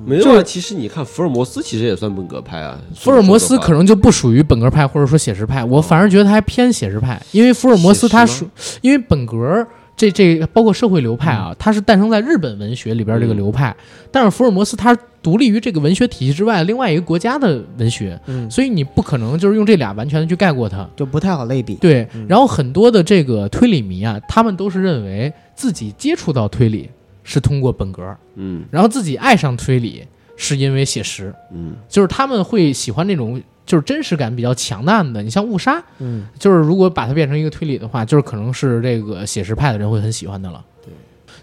[0.07, 2.79] 没有啊，就是其实你看福尔摩斯其实也算本格派啊。
[2.95, 8.47] 福尔摩斯可能就不属于本格派或者说写实派，我反而觉得他还偏写实派，因为福尔摩斯他属
[8.83, 13.75] 因为本格这这包括社会流派嗯啊，它是诞生在日本文学里边这个流派，
[14.11, 20.87] 但是福尔摩斯它独立于这个文学体系之外另外一个国家的文学，嗯，所以你不可能就是用这俩完全的去概括它。
[20.95, 21.77] 就不太好类比。
[21.77, 26.91] 对嗯，然后很多的这个推理迷啊，他们都是认为自己接触到推理
[27.29, 35.21] 是通过本格，嗯然后自己爱上推理是因为写实，嗯，就是他们会喜欢那种就是真实感比较强的案子。
[35.23, 40.65] 你像误杀，嗯，就是如果把它变成一个推理的话，就是可能是这个写实派的人会很喜欢的了。
[40.85, 40.93] 对，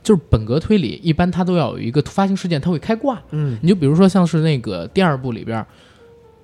[0.01, 3.21] 就是本格推理，一般它都要有一个突发性事件，它会开挂。
[3.31, 5.65] 嗯，你就比如说像是那个第二部里边，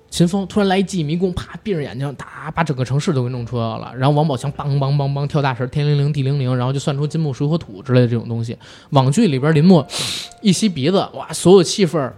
[0.09, 3.93] 秦风突然来一记忆迷宫，啪闭着眼睛，打把整个城市都给弄出来了。
[3.95, 8.57] 然后王宝强梆梆梆梆跳大神，天灵灵地灵灵，然后就算出金木水火土之类的这种东西。
[8.89, 9.85] 网剧里边林默
[10.41, 12.11] 一吸鼻子，哇，所有气氛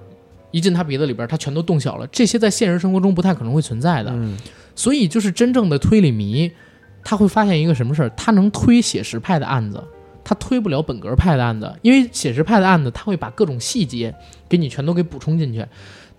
[0.52, 2.08] 一进他鼻子里边，他全都动小了。
[2.08, 4.12] 这些在现实生活中不太可能会存在的。
[4.14, 4.38] 嗯
[4.74, 6.50] 所以就是真正的推理迷，
[7.04, 8.10] 他会发现一个什么事儿？
[8.12, 9.84] 他能推写实派的案子，
[10.24, 14.16] 他推不了本格派的案子，因为写实派的案子他会把各种细节
[14.48, 15.64] 给你全都给补充进去。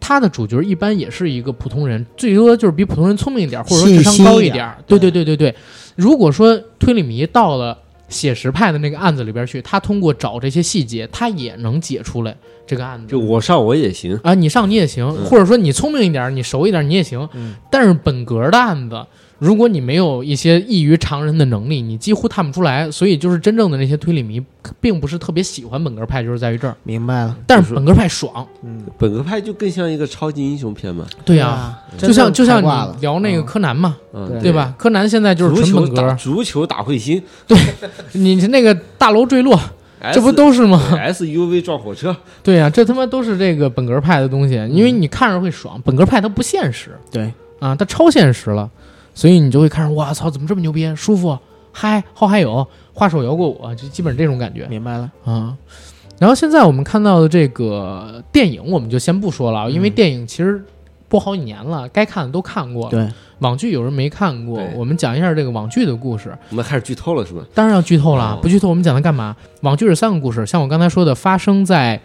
[0.05, 4.77] 他的主角一般也是一个普通人，最多就是比普通人聪明一点，或者说智商高一点儿。
[4.85, 5.55] 对对对对对。
[5.95, 12.37] 如果说推理迷到了写实派的那个案子里边去，他通过找这些细节，他也能解出来
[12.67, 13.07] 这个案子。
[13.07, 14.19] 就我上我也行。
[14.25, 17.29] 啊，你上你也行，嗯或者说你聪明一点，你熟一点你也行。
[17.35, 19.07] 嗯但是本格的案子，
[19.43, 22.89] 如果你没有一些异于常人的能力，你几乎探不出来。
[22.93, 24.41] 所以就是真正的那些推理迷，
[24.81, 26.77] 并不是特别喜欢本格派，就是在于这儿。
[26.85, 27.37] 明白了。
[27.45, 34.73] 但是本格派爽，嗯，本格派就更像一个超级英雄片嘛，对呀、啊，就像就像你聊那个嗯柯南嘛，嗯，对对吧？
[34.79, 37.59] 柯南现在就是足球纯本格，打足球打彗星，对
[38.13, 39.59] 你那个大楼坠落，
[40.13, 42.17] 这不都是吗？SUV 撞火车？
[42.45, 45.83] 对呀、这他妈都是这个本格派的东西，因为你看着会爽。
[45.85, 48.71] 本格派它不现实，对，啊，它超现实了，
[49.15, 51.39] 所以你就会看着，哇操，怎么这么牛逼，舒服，
[51.73, 55.11] 嗨，好嗨有，画手摇过我，就基本这种感觉明白了。
[55.25, 55.57] 啊。
[56.19, 60.65] 然后现在我们看到的这个电影，我们就先不说了，因为嗯电影其实
[61.09, 62.91] 播好几年了，该看的都看过了。
[62.91, 63.09] 对，
[63.41, 66.33] 网剧有人没看过，我们讲一下这个网剧的故事。
[66.51, 67.45] 我们开始剧透了是吧？
[67.55, 69.35] 当然要剧透了哦，不剧透我们讲它干嘛？
[69.63, 72.01] 网剧是三个故事，像我刚才说的，发生在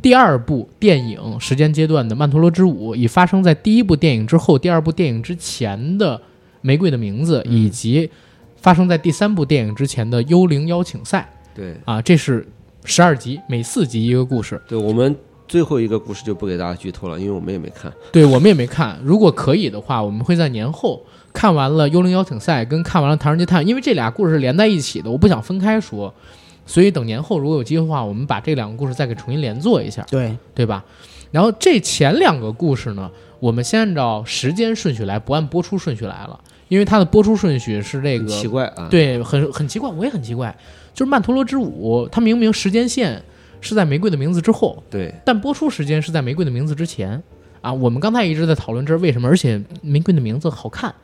[0.00, 6.16] 第二部电影时间阶段的《曼陀罗之舞》，以发生在第一部电影之后、第二部电影之前的
[6.60, 8.10] 《玫瑰的名字》，嗯以及
[8.56, 12.46] 发生在第三部电影之前的《幽灵邀请赛对》啊，这是
[12.84, 14.60] 十二集，每四集一个故事。
[14.68, 15.16] 对，我们
[15.48, 17.92] 最后一个故事就不给大家剧透了，因为我们也没看。
[18.12, 26.12] 对我们也没看，如果可以的话，我们会在年后看完了《幽灵邀请赛》跟看完了《唐人街探案》，因为这俩故事是连在一起的，我不想分开说，
[26.66, 30.84] 所以等年后如果有机会的话，我们把这两个故事再给重新连做一下，对，对吧？
[31.30, 36.38] 然后这前两个故事呢，我们先按照时间顺序来，不按播出顺序来了，
[36.70, 40.56] 因为它的播出顺序是这个奇怪啊，，对，很很奇怪，我也很奇怪，
[40.94, 43.20] 就是曼陀罗之舞，它明明时间线
[43.60, 47.20] 是在《玫瑰的名字》之后，对，但播出时间是在《玫瑰的名字》之前
[47.60, 47.72] 啊。
[47.72, 50.94] 我们刚才一直在讨论这是为什么，而且《玫瑰的名字》好看，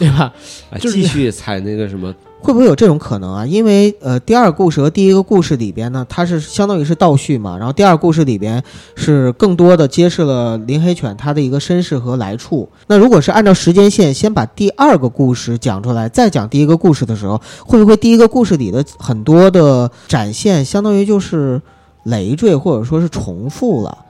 [0.00, 0.34] 对吧？
[0.70, 2.12] 啊，就是继续踩那个什么，
[2.44, 3.46] 会不会有这种可能啊？
[3.46, 8.62] 因为呃，第二故事和第一个故事里边呢，它是相当于是倒叙嘛，然后第二故事里边
[8.94, 12.68] 是更多的揭示了林黑犬它的一个身世和来处。
[12.86, 21.62] 那如果是按照时间线，先把第二个故事讲出来，再讲第一个故事的时候，会不会第一个故事里的很多的展现，相当于就是
[22.02, 24.03] 累赘或者说是重复了？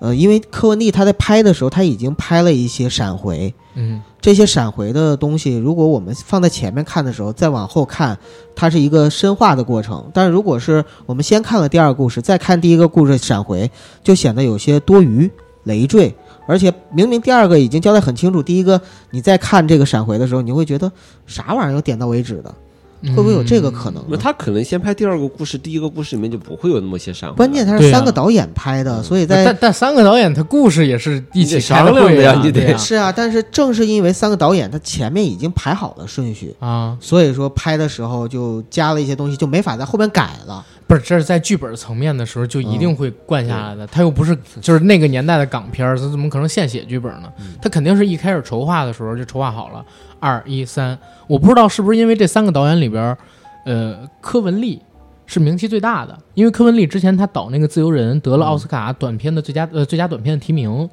[0.00, 8.18] 呃，因为柯文丽他在拍的时候，他已经拍了一些闪回，嗯，这些闪回的东西，如果我们放在前面看的时候，再往后看，
[8.54, 10.10] 它是一个深化的过程。
[10.12, 13.70] 但是如果是我们先看了第二个故事，再看第一个故事闪回，
[14.02, 15.30] 就显得有些多余、
[15.62, 16.14] 累赘。
[16.46, 18.78] 而且明明第二个已经交代很清楚，第一个
[19.10, 20.92] 你再看这个闪回的时候，你会觉得
[21.26, 22.54] 啥玩意儿有点到为止的，
[23.02, 24.08] 会不会有这个可能呢？
[24.10, 27.36] 那他可能先拍第二个故事，第一个故事里面就不会有那么些闪回了。
[27.36, 40.64] 关键他是三个导演拍的，所以在但但三个导演他故事也是一起商量的呀你得是啊，但是正是因为三个导演他前面已经排好了顺序，啊，所以说拍的时候就加了一些东西，就没法在后边改了。
[40.86, 43.86] 不是，这是在剧本层面的时候就一定会灌下来的。
[43.86, 47.32] 他又不是就是那个年代的港片儿，他怎么可能现写剧本呢？
[47.62, 49.84] 他肯定是一开始筹划的时候就筹划好了，
[50.20, 50.98] 二一三。
[51.26, 53.18] 我不知道是不是因为这三个导演里边儿，
[53.64, 54.80] 呃，柯文丽
[55.26, 60.88] 是名气最大的，因为柯文丽之前他导那个《自由人》得了奥斯卡短片的最佳呃最佳短片的提名。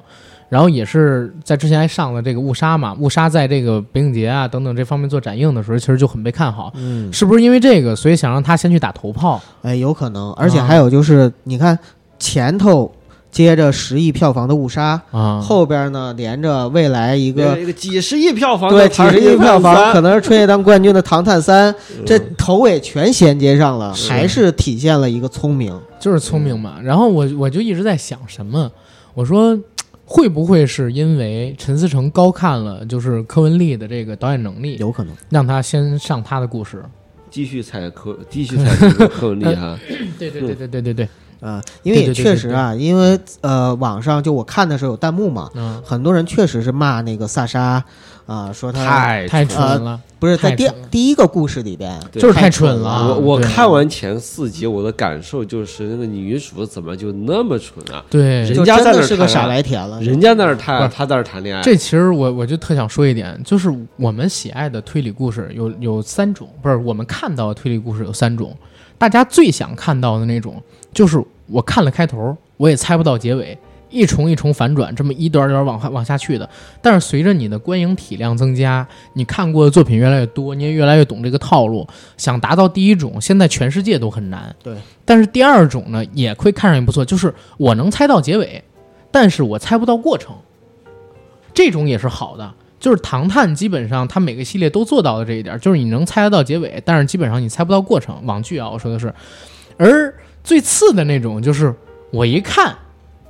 [0.52, 6.70] 然后也是在之前还上了这个《误杀》嘛，《误杀》在这个北影节啊等等这方面做展映的时候，其实就很被看好。
[6.76, 9.40] 嗯，是不是因为这个，所以想让他先去打头炮？
[9.62, 11.78] 哎，有可能，而且还有就是，你看
[12.18, 12.92] 前头
[13.30, 21.72] 接着十亿票房的误杀，啊，后边呢连着未来一一个一个几十亿票房的对几十亿票房，可能是春节档冠军的《唐探三》，
[22.04, 24.10] 这嗯头尾全衔接上了，是。
[24.12, 25.74] 还是体现了一个聪明。
[25.98, 26.74] 就是聪明嘛。
[26.82, 28.70] 然后我我就一直在想什么，
[29.14, 29.56] 我说
[30.04, 36.82] 会不会是因为陈思诚高看了就是柯文丽的这个导演能力，有可能，让他先上他的故事？
[37.30, 39.78] 继续踩柯， 继续踩这个柯文丽 哈。
[40.18, 41.08] 对对对对对对对，
[41.40, 47.82] 啊，因为也对对对对确实啊，因为呃，网上就我看的时候有弹幕嘛，嗯，很多人确实是骂那个萨莎，
[48.26, 53.14] 啊，说他太太蠢了不是在第第一个故事里边，就是太蠢蠢了。
[53.14, 58.04] 我我看完前四集，我的感受就是那个女主怎么就那么蠢啊？
[58.08, 60.00] 对人家在那是个傻谈白甜了。
[60.00, 68.56] 人家那儿不谈，是他在那儿谈恋爱，这其实我我就特想说一点，就是我们喜爱的推理故事有有三种，不是我们看到的推理故事有三种，
[68.96, 70.62] 大家最想看到的那种，
[70.94, 73.58] 就是我看了开头，我也猜不到结尾，
[73.92, 76.48] 一重一重反转，这么一段段往下往下去的。
[76.80, 84.54] 但是随着你的观影体量增加，你看过的作品越来越多，你也越来越懂这个套路，想达到第一种，现在全世界都很难。
[84.62, 84.74] 对，
[85.04, 88.64] 但是第二种呢，也会看上去不错，就是我能猜到结尾，
[89.10, 90.34] 但是我猜不到过程。
[91.54, 92.54] 这种也是好的。
[92.80, 98.20] 就是《唐探》基本上它每个系列都做到了这一点，就是你能猜得到结尾，但是基本上你猜不到过程。
[98.24, 99.14] 网剧啊，我说的是，
[99.76, 101.72] 而最次的那种就是
[102.10, 102.76] 我一看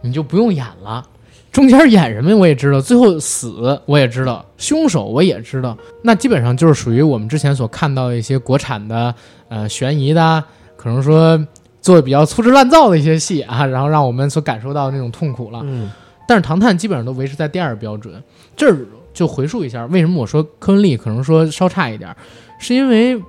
[0.03, 1.05] 你就不用演了，
[1.51, 9.15] 中间演什么我也知道，最后死我也知道，凶手我也知道，那基本上就是属于我们之前所看到的一些国产的
[9.49, 10.43] 呃悬疑的，
[10.77, 11.39] 可能说
[11.81, 15.61] 做的比较粗制滥造的一些戏啊，然后让我们所感受到那种痛苦了。
[15.65, 15.91] 嗯，
[16.27, 18.23] 但是《唐探》基本上都维持在第二标准。
[18.57, 18.79] 这儿
[19.13, 22.17] 就回溯一下，为什么我说柯恩利可能说稍差一点儿，
[22.59, 23.17] 是因为《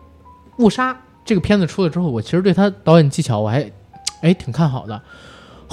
[0.57, 0.93] 误杀》
[1.25, 3.69] 这个片子出了之后，我其实对他导演技巧我还
[4.21, 5.01] 哎挺看好的。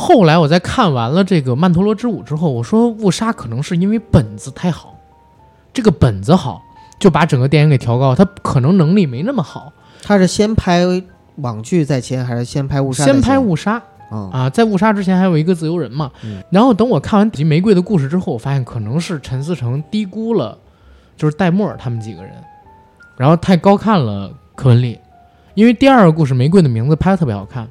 [0.00, 4.96] 后来我在看完了这个《曼陀罗之舞》之后，我说《误杀》可能是因为本子太好，
[5.74, 6.62] 这个本子好，
[6.98, 8.14] 就把整个电影给调高。
[8.14, 9.70] 他可能能力没那么好，
[10.02, 10.84] 他是先拍
[11.36, 13.04] 网剧在前，还是先拍误杀？
[13.04, 13.78] 先拍《误杀》
[14.16, 16.10] 啊，啊，在误杀之前还有一个自由人嘛。
[16.24, 20.56] 嗯然后等我看完《玫瑰的故事》之后，我发现可能是陈思诚低估了，
[21.14, 22.32] 就是戴墨尔他们几个人，
[23.18, 24.98] 然后太高看了柯文丽，
[25.52, 27.68] 因为第二个故事《玫瑰的名字》拍的特别好看。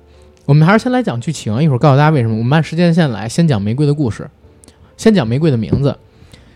[0.49, 2.35] 我们还是先来讲剧情，一会儿告诉大家为什么。
[2.35, 4.27] 我们按时间线来，先讲玫瑰的故事，
[4.97, 5.95] 先讲玫瑰的名字。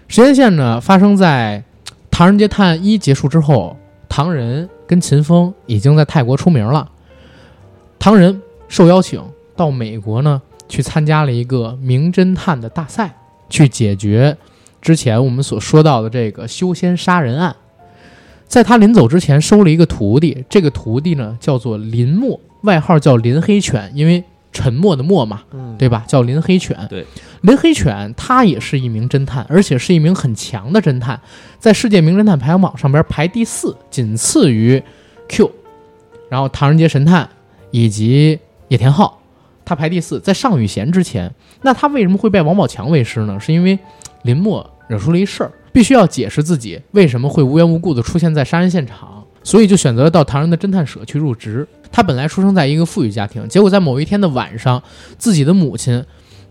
[0.08, 1.64] 时间线呢发生在
[2.10, 3.78] 《唐人街探案一》结束之后，
[4.10, 6.89] 唐人跟秦风已经在泰国出名了。
[8.00, 9.24] 唐人受邀请
[9.56, 13.16] 到美国呢，去参加了一个名侦探的大赛，
[13.48, 14.36] 去解决
[14.82, 17.56] 之前我们所说到的这个修仙杀人案。
[18.48, 26.03] 在他临走之前，收了一个徒弟，这个徒弟呢叫做林默，外号叫林黑犬，因为沉默的默嘛，嗯，对吧？
[26.07, 26.78] 叫林黑犬。
[26.89, 27.05] 对，
[27.41, 31.20] 林黑犬他也是一名侦探，而且是一名很强的侦探，
[31.57, 34.82] 在世界名侦探排行榜上边排第四，仅次于
[35.28, 35.51] Q，
[36.30, 37.28] 然后唐人街神探
[37.72, 39.20] 以及野田昊，
[39.66, 41.34] 他排第四，在尚宇贤之前。
[41.64, 43.39] 那他为什么会被王宝强为师呢？
[43.39, 43.78] 是因为
[44.22, 51.68] 林默惹出了一事儿，必须要解释自己为什么会无缘无故的出现在杀人现场，所以就选择到唐人的侦探社去入职。
[51.94, 54.82] 他本来出生在一个富裕家庭，结果在某一天的晚上，
[55.20, 56.04] 自己的母亲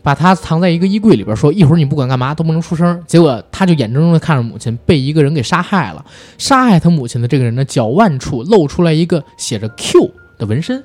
[0.02, 3.02] 把他藏在一个衣柜里边，说一会儿你不管干嘛都不能出声。
[3.06, 6.04] 结果他就眼睁睁的看着母亲被一个人给杀害了。
[6.38, 10.82] 杀害他母亲的这个人的脚腕处露出来一个写着 Q 的纹身，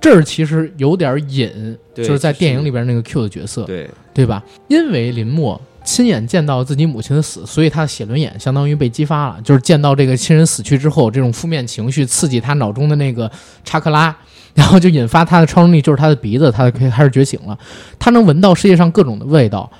[0.00, 4.42] 这儿其实有点隐，就是在电影里边那个 Q 的角色，对，对吧？
[4.68, 13.30] 因为林默亲眼见到自己母亲的死，所以他的写轮眼相当于被激发了，就是见到这个亲人死去之后，这种负面情绪刺激他脑中的那个
[13.64, 14.16] 查克拉，
[14.54, 17.56] 然后就引发他的超能力，就是他的鼻子，他可以开始觉醒了，
[17.98, 19.70] 他能闻到世界上各种的味道。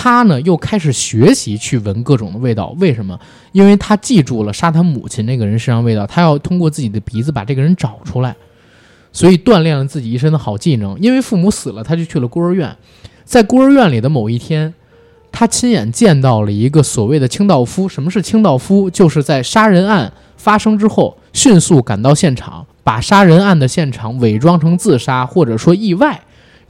[0.00, 3.18] 他呢又开始学习去闻各种的味道，为什么？
[3.50, 8.36] 因为他记住了杀他母亲那个人身上味道，他要通过自己的鼻子把这个人找出来，
[9.12, 10.96] 所以锻炼了自己一身的好技能。
[11.00, 12.76] 因为父母死了，他就去了孤儿院，
[13.24, 14.72] 在孤儿院里的某一天，
[15.38, 17.88] 他亲眼见到了一个所谓的清道夫。
[17.88, 18.90] 什么是清道夫？
[18.90, 26.20] 就是在杀人案发生之后，迅速赶到现场，把杀人案的现场伪装成自杀或者说意外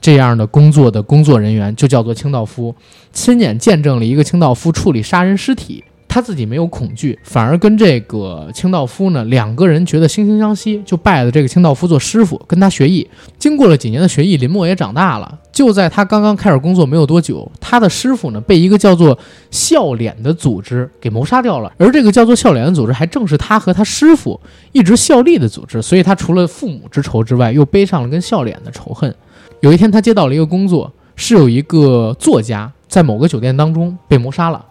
[0.03, 2.75] 这样的工作的工作人员，就叫做清道夫。
[3.11, 5.83] 亲眼见证了一个清道夫处理杀人尸体。
[6.09, 13.07] 他自己没有恐惧，反而跟这个清道夫呢两个人觉得惺惺相惜，就拜了这个清道夫做师傅，跟他学艺。
[13.39, 15.39] 经过了几年的学艺，林默也长大了。
[15.53, 19.19] 就在他刚刚开始工作没有多久，他的师傅呢被一个叫做
[19.51, 21.73] “笑脸”的组织给谋杀掉了。
[21.79, 24.41] 而这个叫做“笑脸”的组织，还正是他和他师傅
[24.73, 25.83] 一直效力的组织。
[25.83, 29.15] 所以他除了父母之仇之外，又背上了跟笑脸的仇恨。
[29.61, 34.65] 有一天，他接到了一个工作，是有一个作家在某个酒店当中被谋杀了，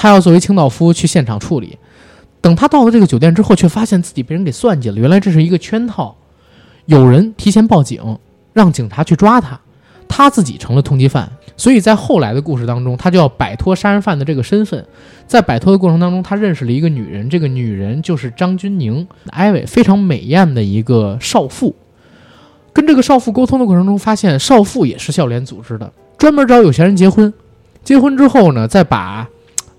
[0.00, 1.76] 他要作为清道夫去现场处理。
[2.40, 4.96] 等他到了这个酒店之后，却发现自己被人给算计了。
[4.96, 6.16] 原来这是一个圈套，
[6.86, 8.18] 有人提前报警，
[8.54, 9.60] 让警察去抓他，
[10.08, 11.30] 他自己成了通缉犯。
[11.54, 14.82] 所以在后来的故事当中，他就要摆脱杀人犯的这个身份。
[15.26, 21.76] 在摆脱的过程当中，他认识了一个女人，这个女人就是张钧甯，艾薇，非常美艳的一个少妇。
[22.72, 27.30] 跟这个少妇沟通的过程中，发现少妇也是笑脸组织的，专门找有钱人结婚。
[27.84, 29.28] 结婚之后呢，再把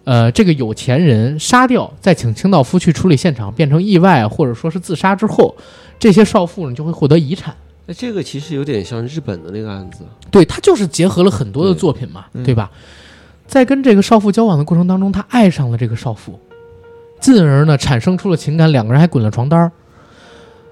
[0.03, 5.55] 呃这个有钱人杀掉，再请清道夫去处理现场，变成意外或者说是自杀之后，
[5.99, 7.55] 这些少妇呢就会获得遗产。
[7.85, 12.69] 那这个其实有点像日本的那个案子，对他就是结合了很多的作品嘛，嗯对吧？
[13.47, 16.39] 在跟这个少妇交往的过程当中，他爱上了这个少妇，
[17.19, 19.71] 进而呢产生出了情感，两个人还滚了床单儿。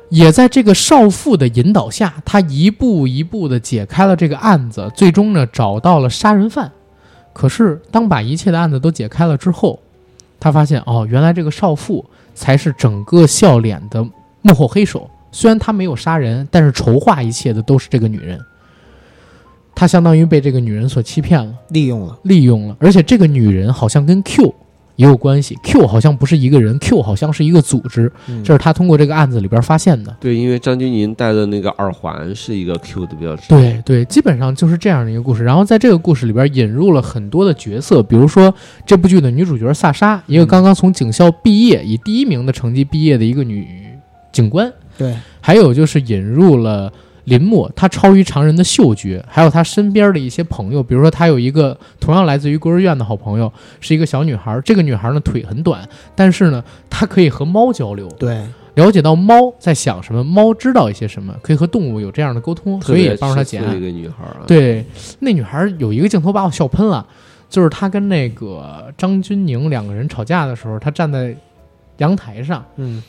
[0.09, 6.71] 也在这个少妇的引导下，他一步一步的解开了这个案子，最终呢找到了杀人犯。
[7.33, 9.79] 可是当把一切的案子都解开了之后，
[10.39, 14.05] 他发现哦，原来这个少妇才是整个笑脸的
[14.41, 15.09] 幕后黑手。
[15.31, 18.39] 虽然他没有杀人，但是筹划一切的都是这个女人。
[19.75, 21.53] 他相当于被这个女人所欺骗了。
[21.69, 22.17] 利用了。
[22.23, 24.53] 利用了，而且这个女人好像跟 Q
[24.99, 30.13] 也有关系，Q 好像不是一个人，Q 好像是一个组织，嗯这是他通过这个案子里边发现的。
[30.19, 33.47] 对，因为张钧甯戴的那个耳环是一个 Q 的标志。
[33.47, 35.45] 对对，基本上就是这样的一个故事。
[35.45, 38.53] 然后在这个故事里边引入了很多的角色，比如说
[38.85, 43.65] 这部剧的女主角萨莎，一个刚刚从警校毕业，以第一名的成绩毕业的一个女
[44.33, 46.91] 警官，对，还有就是引入了
[47.29, 54.59] 林默，他超于常人的嗅觉，还有他身边的一些朋友，比如说他有一个同样来自于孤儿院的好朋友，是一个小女孩。
[54.65, 63.59] 这个女孩呢腿很短，但是呢她可以和猫交流，对，了解到猫在想什么，猫知道一些什么，可以和动物有这样的沟通，所以也帮助她解。
[63.59, 64.83] 一个女孩啊。，对，
[65.19, 67.05] 那女孩有一个镜头把我笑喷了，
[67.49, 71.35] 就是她跟那个张钧甯两个人吵架的时候，她站在
[71.97, 73.03] 阳台上，嗯，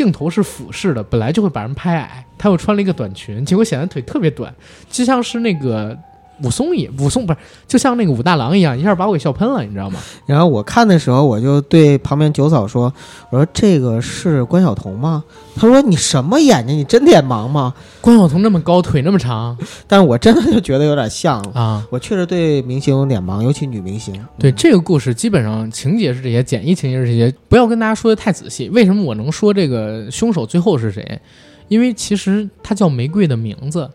[0.00, 4.50] 镜头是俯视的，本来就会把人拍矮，他又穿了一个短裙，结果显得腿特别短，
[4.88, 5.94] 就像是那个
[6.42, 10.00] 武松也武松不是，就像那个武大郎一样，一下把我给笑喷了，你知道吗？
[10.26, 12.92] 然后我看的时候，我就对旁边九嫂说
[13.30, 15.24] ：“我说这个是关晓彤吗？”
[15.56, 16.76] 她说：“你什么眼睛？
[16.76, 21.40] 你真脸盲吗关晓彤那么高，腿那么长？”但是我真的就觉得有点像。
[21.52, 21.86] 啊。
[21.90, 24.14] 我确实对明星有脸盲，尤其女明星。
[24.38, 28.68] 对这个故事，基本上情节是这些，简易情节是这些，不要跟大家说的太仔细。
[28.70, 31.20] 为什么我能说这个凶手最后是谁？
[31.68, 33.88] 因为其实他叫玫瑰的名字，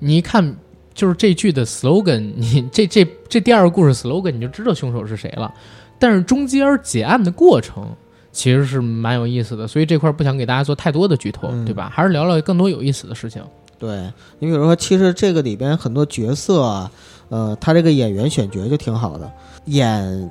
[0.00, 0.56] 你一看
[0.94, 5.52] 就是这句的 slogan，你这这这第二个故事 slogan 你就知道凶手是谁了。
[5.98, 7.86] 但是中间结案的过程
[8.32, 11.90] 其实是蛮有意思的，所以这块儿不想给大家做太多的剧透，嗯对吧？
[11.94, 13.42] 还是聊聊更多有意思的事情。
[13.78, 16.90] 对你比如说，其实这个里边很多角色啊，
[17.28, 19.30] 呃，他这个演员选角就挺好的。
[19.66, 20.30] 演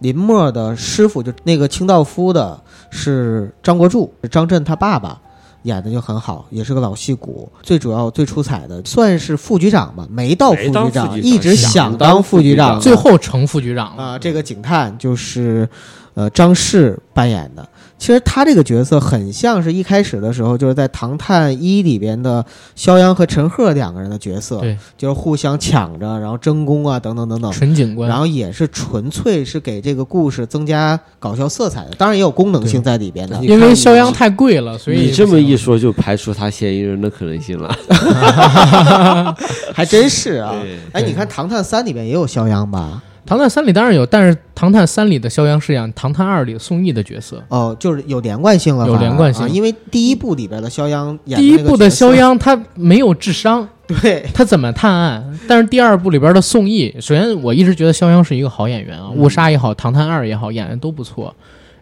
[0.00, 5.20] 林默的师傅，就那个清道夫的是张国柱，张震他爸爸。
[5.62, 7.50] 演的就很好，也是个老戏骨。
[7.62, 14.02] 最主要、最出彩的算是副局长吧，没到副局长，局长一直想想当副局长，局长最后成副局长了。
[14.02, 15.68] 啊、这个警探就是
[16.14, 17.68] 呃张氏扮演的。
[17.98, 22.44] 其实他这个角色很像是一开始的时候就是在《唐探一》里边的
[22.76, 27.50] 肖央和陈赫两个人的角色，对，就是互相抢着，然后争功啊，等等等等。
[27.50, 33.36] 陈警官，然后也是纯粹是给这个故事增加搞笑色彩的，当然也有功能性在里边的。
[33.42, 37.76] 因为肖央太贵了，所以你这么一说，就排除他嫌疑人的可能性了。
[39.74, 40.78] 还真是啊对！
[40.92, 43.02] 哎，你看《唐探三》里边也有肖央吧？
[43.28, 47.44] 《唐探三》里当然有，但是《唐探三》里的肖央饰演《唐探二》里的宋轶的角色。
[47.48, 55.38] 哦，就是有连贯性了，有连贯性啊因为第一部里边的肖央演第一部的的肖央他没有智商，对他怎么探案？
[55.46, 61.34] 但是第二部里边的宋轶，首先我一直觉得肖央是一个好演员啊，嗯误杀也好，《唐探二》也好，演的都不错。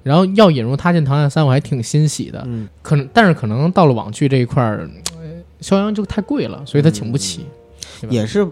[0.03, 2.43] 然后要引入他进《唐探三》，我还挺欣喜的。
[2.45, 5.23] 嗯，可能，但是可能到了网剧这一块儿，呃
[5.61, 7.47] 肖央就太贵了，所以他请不起。
[8.11, 8.45] 也是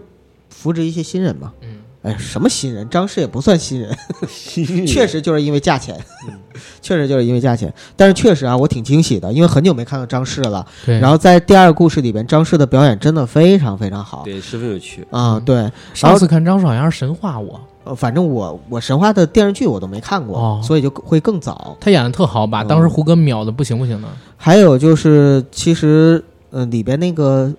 [0.49, 1.51] 扶植一些新人嘛。
[1.61, 2.87] 嗯，哎，什么新人？
[2.87, 3.89] 张氏也不算新人，
[4.85, 5.99] 确实就是因为价钱，
[6.81, 7.73] 确实就是因为价钱。
[7.95, 10.63] 但是确实啊，我挺惊喜的，因为很久没看到张氏了。
[10.85, 10.99] 对。
[10.99, 14.21] 然后在第二个故事里边，张氏的表演真的非常非常好。
[14.23, 15.05] 对，十分有趣。
[15.09, 21.75] 啊、对，上次看张氏好像是神话我，呃反正我我神话的电视剧我都没看过，哦所以就会更早。
[21.79, 24.07] 他演的特好，把嗯当时胡歌秒的不行不行的。
[24.37, 27.51] 还有就是，其实呃里边那个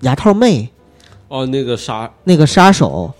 [0.00, 0.70] 牙套妹
[1.28, 3.12] 哦，那个杀，那个杀手，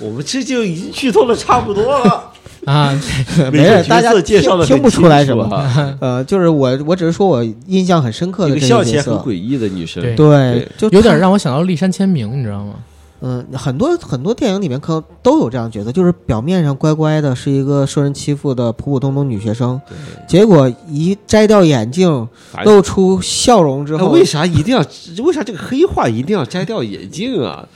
[0.00, 2.32] 我们这就已经剧透的差不多了。
[2.66, 2.92] 啊，
[3.50, 5.48] 没事，大家介绍的听听不出来什么。
[5.98, 12.74] 呃，就是我我只是说我印象很深刻的这个笑起来个角色，很诡异的女生，对对，就有点让我想到立山千明，你知道吗？
[13.22, 19.80] 嗯，很多很多电影里面可能都有这样的角色，就是表面上乖乖的，是一个受人欺负的普普通通女学生，
[20.26, 22.28] 结果一摘掉眼镜，
[22.64, 24.82] 露出笑容之后，哎为啥一定要？
[25.24, 27.66] 为啥这个黑化一定要摘掉眼镜啊？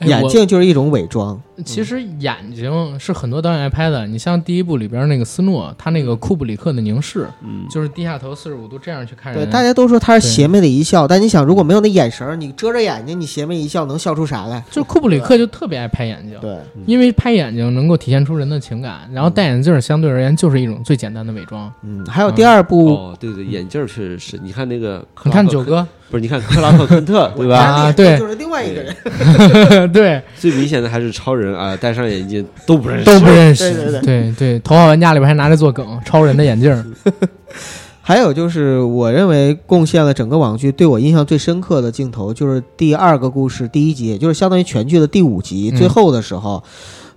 [0.00, 1.40] 哎眼镜就是一种伪装。
[1.62, 4.06] 其实眼睛是很多导演爱拍的。
[4.06, 9.50] 你像第一部里边那个斯诺，他那个库布里克的凝视，嗯，就是低下头四十五度这样去看对，人。
[9.50, 14.64] 大家都说他是邪魅的一笑，但你想，如果没有那眼神，你遮着眼睛，你邪魅一笑，能笑出啥来？
[14.70, 21.70] 就库布里克就特别爱拍眼睛，对，因为拍眼睛能够体现出人的情感，然后戴眼镜相对而言就是一种最简单的伪装。
[21.82, 24.40] 嗯，还有第二部，哦，对对，眼镜儿确实是。
[24.42, 26.20] 你看那个你看九哥，不是？
[26.20, 27.58] 你看克拉克昆特，对吧？
[27.58, 28.94] 啊对就是另外一个人。
[29.92, 33.72] 对，最明显的还是超人啊，戴上眼镜都不认识，都不认识。
[33.72, 36.84] 对对对对头号玩家里边还拿着做梗， 超人的眼镜儿。
[38.02, 46.60] 还有就是，我认为贡献了整个网剧对我印象最深刻的镜头，就是第二个故事第一集，也就是相当于全剧的第五集、嗯最后的时候，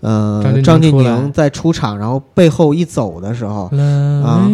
[0.04, 3.72] 呃，张张钧钧甯出来甯在出场，然后背后一走的时候，
[4.22, 4.48] 啊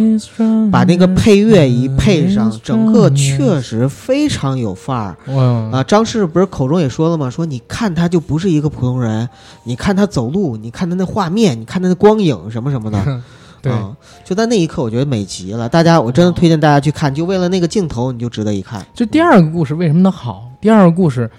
[0.70, 5.42] 把那个配乐一配上，整个确实非常有范儿哇
[5.76, 5.82] 啊！
[5.82, 7.28] 张氏不是口中也说了吗？
[7.28, 9.28] 说你看他就不是一个普通人，
[9.64, 13.20] 你看他走路，你看他那画面，你看他那光影什么什么的。
[14.24, 15.68] 就在那一刻，我觉得美极了。
[15.68, 18.82] 大家，我真的推荐大家去看，就为了那个镜头，你就值得一看。
[18.94, 20.48] 就第二个故事为什么能好？
[20.60, 21.30] 第二个故事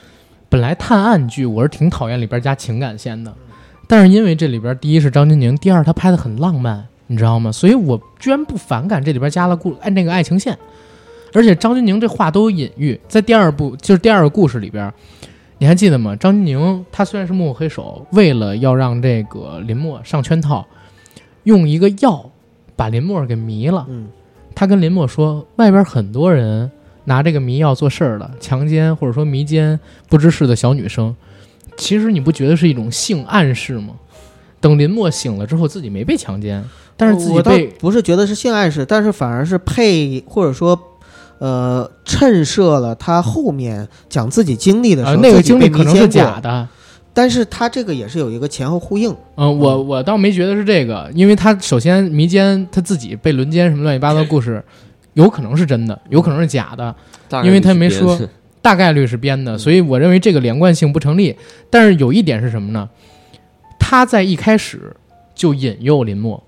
[0.49, 3.33] 本来探案剧我是挺讨厌里边加情感线的，
[3.91, 7.51] 但是因为这里边第一是张钧甯，第二他拍的很浪漫，你知道吗？
[7.51, 10.57] 所以我居然不反感这里边加了故按那个爱情线，
[11.33, 14.89] 而且张钧甯这话都有隐喻，在第二部就是第二个故事里边。
[15.57, 16.15] 你还记得吗？
[16.15, 20.65] 张钧甯他虽然是幕后黑手，为了要让这个林默上圈套，
[21.43, 22.31] 用一个药
[22.77, 23.85] 把林默给迷了。
[23.89, 24.07] 嗯，
[24.55, 26.71] 他跟林默说，外边很多人
[27.03, 29.77] 拿这个迷药做事儿了，强奸或者说迷奸
[30.07, 31.13] 不知事的小女生。
[31.81, 33.95] 其实你不觉得是一种性暗示吗？
[34.59, 36.63] 等林默醒了之后，自己没被强奸，
[36.95, 40.79] 但是自己倒被不是觉得是性暗示，但是反而是配或者说，
[41.39, 46.67] 呃，衬射了他后面讲自己经历的时候，呃那个经历可能是假，的。
[47.13, 49.09] 但是他这个也是有一个前后呼应。
[49.35, 54.63] 嗯，我我倒没觉得是这个，因为他首先迷奸他自己被轮奸什么乱七八糟的故事，
[55.15, 56.95] 有可能是真的，有可能是假的。
[57.43, 58.19] 因为他没说
[58.61, 61.35] 大概率是编的，所以我认为这个连贯性不成立。
[61.69, 62.89] 但是有一点是什么呢？
[63.79, 64.95] 他在一开始
[65.33, 66.41] 就引诱林默，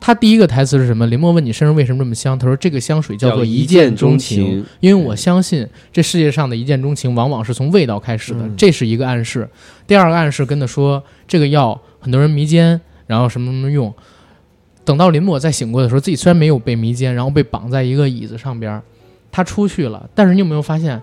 [0.00, 1.06] 他第一个台词是什么？
[1.06, 2.38] 林默问你身上为什么这么香？
[2.38, 9.48] 他说这个香水叫做一见钟情，，因为我相信这世界上的一见钟情往往是从味道开始的，嗯这是一个暗示。
[9.86, 13.92] 第二个暗示跟他说这个药很多人迷奸，然后什么什么用。
[14.82, 18.82] 等到林默再醒过来的时候，自己虽然没有被迷奸，然后被绑在一个椅子上边儿，
[19.30, 21.00] 他出去了，但是你有没有发现，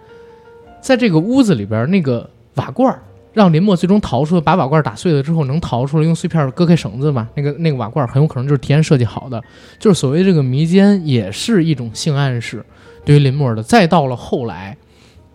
[0.82, 2.98] 在这个屋子里边那个瓦罐
[3.34, 9.44] 让林默最终逃出来，把瓦罐打碎了之后能逃出来，用碎片割开绳子嘛，那个那个瓦罐很有可能就是提前设计好的，
[9.78, 12.66] 就是所谓这个迷奸也是一种性暗示，
[13.06, 13.62] 对于林默的。
[13.62, 14.76] 再到了后来，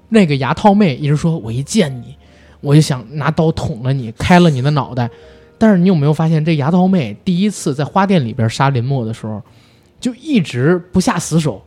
[0.09, 2.17] 那个牙套妹一直说我一见你，
[2.61, 5.09] 我就想拿刀捅了你，开了你的脑袋。
[5.57, 9.41] 但是你有没有发现，这牙套妹第一次在花店里边杀林默的时候，
[10.01, 11.63] 就一直不下死手，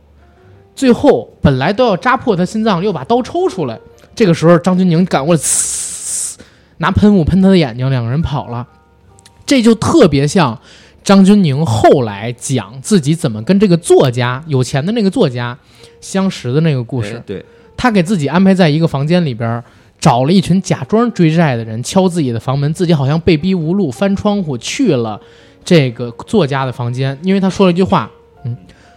[0.76, 3.76] 最后本来都要扎破他心脏，又把刀抽出来。
[4.14, 6.36] 这个时候，张钧甯赶过来，呲
[6.76, 8.66] 拿喷雾喷他的眼睛，两个人跑了。
[9.46, 10.58] 这就特别像
[11.02, 15.56] 张钧甯后来讲自己怎么跟这个作家有钱的那个作家
[16.00, 17.22] 相识的那个故事哎。
[17.24, 17.44] 对，
[17.76, 19.64] 他给自己安排在一个房间里边儿，
[19.98, 25.20] 找了一群假装追债的人，敲自己的房门，自己好像被逼无路，翻窗户去了
[25.64, 28.15] 这个作家的房间，因为他说了一句话，嗯，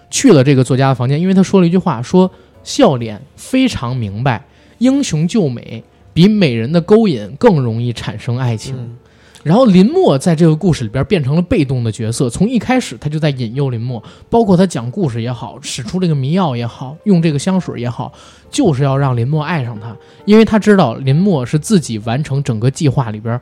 [0.10, 2.30] 去了这个作家的房间，因为他说了一句话，说
[2.64, 4.46] 笑脸非常明白，
[4.80, 5.84] 英雄救美
[6.14, 8.76] 比美人的勾引更容易产生爱情。
[8.78, 8.98] 嗯
[9.42, 18.12] 然后林默在这个故事里边变成了被动的角色，从一开始他就在引诱林默，包括他讲故事也好，使出这个迷药也好，用这个香水也好，
[18.52, 19.96] 就是要让林默爱上他，
[20.26, 23.40] 因为他知道林默是自己完成整个计划里边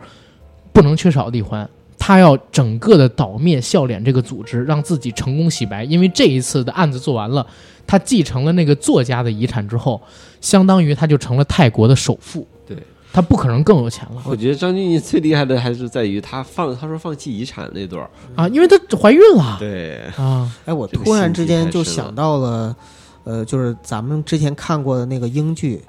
[0.71, 5.83] 不能缺少的一环，他要整个的倒灭笑脸这个组织，让自己成功洗白。
[5.83, 7.45] 因为这一次的案子做完了，
[7.85, 10.01] 他继承了那个作家的遗产之后，
[10.39, 12.77] 相当于他就成了泰国的首富，对。
[13.13, 14.21] 他不可能更有钱了。
[14.25, 19.55] 我觉得张钧甯最厉害的还是在于他放，他说放弃遗产那段儿，啊，因为她怀孕了。
[19.57, 22.75] 对，啊，哎，我突然之间就想到了，
[23.23, 25.81] 呃，就是咱们之前看过的那个英剧，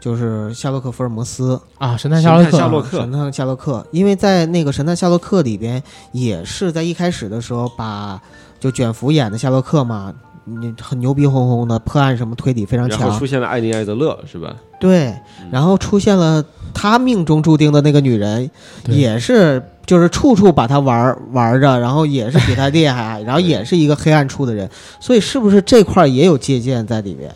[0.00, 5.82] 就是《夏洛克·福尔摩斯啊，神探夏洛克，神探夏洛克神探夏洛克》，因为在那个《神探夏洛克》里边，
[6.12, 8.20] 也是在一开始的时候把
[8.60, 14.54] 就卷福演的夏洛克嘛，你很牛逼哄哄的，破案什么推理非常强然后出，现了艾琳·艾德勒，是吧？
[14.78, 15.12] 对，
[15.50, 16.44] 然后出现了
[16.74, 18.48] 他命中注定的那个女人，
[18.86, 24.70] 也是就是处处把他玩儿玩着，然后也是比他厉害， 然后也是一个黑暗处的人，
[25.00, 27.34] 所以是不是这块儿也有借鉴在里面？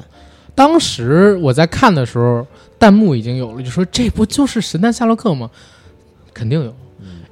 [0.55, 2.47] 当时我在看的时候，
[2.81, 5.49] 弹幕已经有了，就说这不就是神探夏洛克吗？
[6.35, 6.75] 肯定有，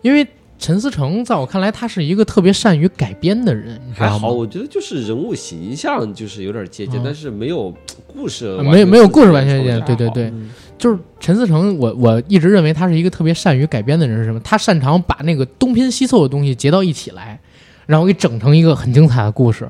[0.03, 0.24] 因为
[0.59, 4.30] 陈思诚在我看来，他是一个特别善于改编的人，还好，？
[4.30, 7.72] 我觉得就是人物形象就是有点借鉴，嗯但是没有
[8.07, 10.32] 故事没有没有故事完全抽借鉴，对对对，
[10.76, 14.40] 就是陈思诚，我我一直认为他是一个特别善于改编的人，是什么？
[14.40, 17.40] 他擅长把那个东拼西凑的东西结到一起来，
[17.86, 19.66] 然后给整成一个很精彩的故事。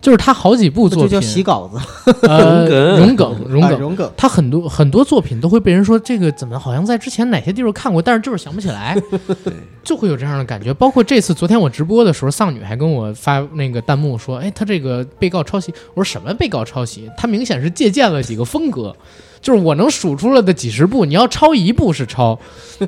[0.00, 1.78] 就是他好几部作品，叫洗稿子？
[2.22, 2.66] 呃，
[2.98, 4.12] 融融梗，融梗，梗。
[4.16, 8.96] 他很多很多作品都会被人说这个怎么好像在之前哪些地方看过，但是就是想不起来，
[9.82, 10.72] 就会有这样的感觉。
[10.72, 17.10] 包括这次昨天我直播的时候，丧女还跟我发那个弹幕说：“哎，他这个被告抄袭。”我说：“什么被告抄袭？
[17.16, 18.94] 他明显是借鉴了几个风格。
[19.40, 22.36] ”就是我能数出来的几十部，你要抄一部是抄，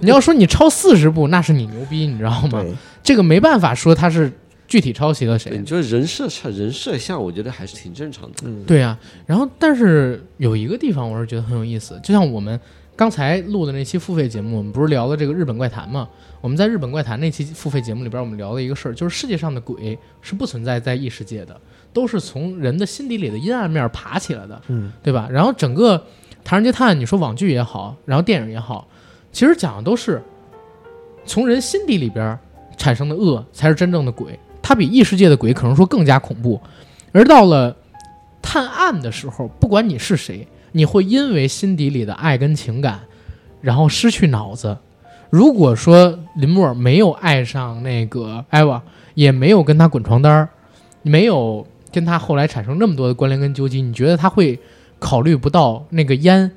[0.01, 2.65] 你要说你抄四十部，那是你牛逼，你知道吗？
[3.05, 4.33] 这个没办法说他是
[4.71, 8.37] 具体抄袭了谁对，你，说人设人设像，我觉得还是挺正常的。
[8.45, 8.97] 嗯，对呀、
[9.27, 12.59] 然后但是有一个地方我是觉得很有意思，就像我们
[12.95, 16.09] 刚才录的那期付费节目，我们不是聊了这个日本怪谈吗？
[16.41, 21.61] 我们在日本怪谈那期付费节目里边，我们聊了一个事儿，就是世界上的鬼是不存在在异世界的，
[21.93, 25.29] 都是从人的心底里的阴暗面爬起来的，嗯，对吧？
[25.29, 25.99] 然后整个
[26.45, 28.87] 《唐人街探案》，你说网剧也好，然后电影也好，
[29.33, 30.23] 其实讲的都是
[31.27, 32.39] 从人心底里边
[32.77, 34.39] 产生的恶才是真正的鬼，
[34.71, 36.61] 它比异世界的鬼可能说更加恐怖。
[37.11, 37.77] 而到了
[38.41, 43.01] 探案的时候，不管你是谁，你会因为心底里的爱跟情感，
[43.61, 44.79] 然后失去脑子。
[45.29, 48.81] 如果说林默没有爱上那个艾娃，
[49.15, 50.49] 也没有跟他滚床单儿，
[51.03, 54.57] 没有跟他后来产生那么多的关联跟纠集，你觉得他会
[55.01, 56.49] 考虑不到那个烟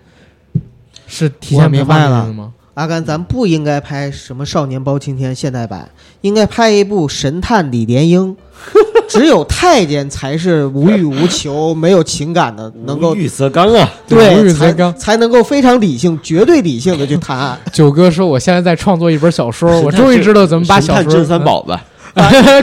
[1.07, 2.53] 是提前排放我明白了进去的吗？
[2.75, 5.87] 阿甘，咱不应该拍什么《少年包青天》现代版，
[6.21, 8.35] 应该拍一部《神探李莲英》。
[9.09, 13.87] 只有太监才是无欲无求、没有情感的，能够无欲则刚啊！
[14.07, 17.59] 对才欲则刚才能够非常理性、绝对理性的去谈案。
[17.73, 21.83] 九哥说：“我现在在创作一本小说，我终于知道怎么把小说神探郑三宝吧，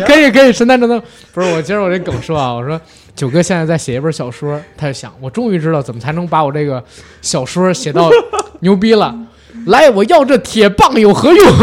[0.06, 1.00] 可以可以，神探真的
[1.32, 2.80] 不是我今儿我这梗说啊，我说
[3.14, 6.82] 九哥现在在写一本小说，他就想我终于知道怎么才能把我这个
[7.20, 8.10] 小说写到
[8.60, 9.14] 牛逼了。
[9.66, 11.46] 来，我要这铁棒有何用？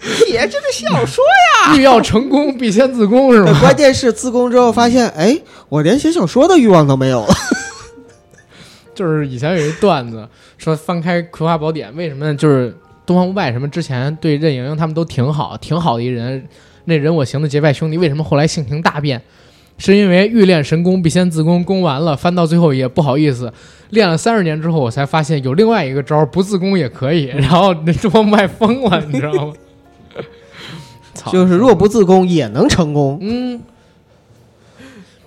[0.00, 3.58] 写这个小说呀 欲要成功，必先自宫，是吧？
[3.60, 5.36] 关键是自宫之后发现，哎，
[5.68, 7.34] 我连写小说的欲望都没有了。
[8.94, 12.34] 就是以前有一段子说翻开《葵花宝典》，为什么？
[12.36, 16.48] 就是东方不败什么之前对任盈盈他们都挺好，挺好的一人，
[16.84, 19.20] 那人我行的结拜兄弟，为什么后来性情大变？
[19.78, 23.50] 是因为欲练神功必先自宫，宫完了翻到最后也不好意思，
[23.90, 29.54] 练了三十年之后，我才发现有另外一个招儿，不自宫也可以， 然后那往外疯了，你知道吗？
[31.32, 33.18] 就是若不自宫也能成功。
[33.20, 33.60] 嗯，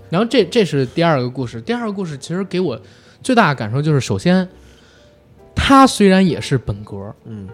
[0.10, 1.60] 然后这这是第二个故事。
[1.62, 2.80] 第二个故事其实给我
[3.22, 4.47] 最大的感受就是，首先，
[5.56, 7.47] 他虽然也是本格，嗯，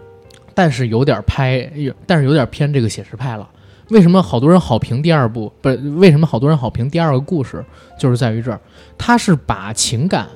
[0.54, 1.70] 但是有点拍，
[2.06, 3.48] 但是有点偏这个写实派了。
[3.90, 5.50] 为什么好多人好评第二部？
[5.60, 7.64] 不是为什么好多人好评第二个故事？
[7.98, 8.60] 就是在于这儿，
[8.96, 10.28] 他是把情感，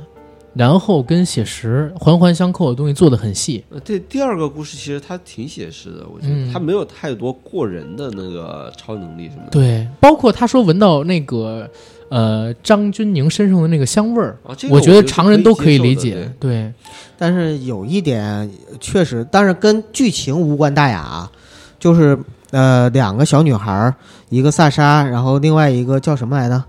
[0.54, 3.62] 然后跟写实环环相扣的东西做得很细。
[3.70, 9.50] 呃，对，第二个故事其实它挺写实的，我觉得嗯它没有太多过人的那个超能力什么的。
[9.50, 11.68] 对，包括他说闻到那个
[12.08, 16.30] 呃张钧甯身上的那个香味儿，啊，这个我觉得常人都可以理解。
[16.40, 16.72] 对，
[17.18, 18.50] 但是有一点
[18.80, 21.30] 确实，但是跟剧情无关大雅啊，
[21.78, 22.18] 就是
[22.52, 23.94] 呃两个小女孩儿，
[24.28, 26.62] 一个萨莎，然后另外一个叫什么来着？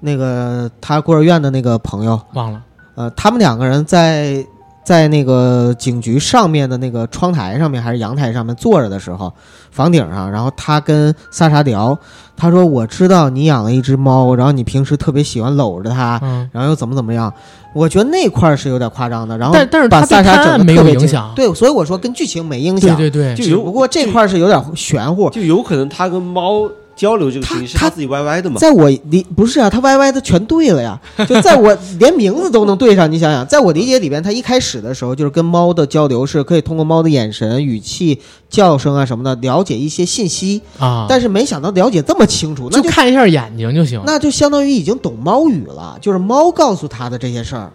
[0.00, 2.62] 那个他孤儿院的那个朋友，忘了。
[2.94, 4.42] 呃，他们两个人在
[4.90, 9.32] 在那个警局上面的那个窗台上面还是阳台上面坐着的时候，
[9.70, 11.96] 房顶上，然后他跟萨莎聊，
[12.36, 17.32] 他说：“我知道你养了一只猫，然后你平时特别喜欢搂着它，嗯，然后又怎么怎么样。”
[17.72, 25.30] 我觉得那块儿是有点夸张的，然后但但是把他对萨莎整的特别影响对，所以我说跟剧情没影响，对对对，就只不过这块儿是有点玄乎。
[25.30, 26.68] 就有可能他跟猫
[27.00, 28.58] 交流这个事情是他他自己歪歪的嘛。
[28.58, 33.10] 在我理不是啊，他歪歪的全对了呀， 就在我连名字都能对上。
[33.10, 38.20] 你想想，在我理解里边，他一开始的时候就是跟猫的交流是可以通过猫的眼神、语气、
[38.50, 44.02] 叫声啊什么的了解一些信息，啊，但是没想到了解这么清楚，那就就看一下眼睛就行。
[44.04, 47.72] 那就相当于已经懂猫语了，就是猫告诉他的这些事儿，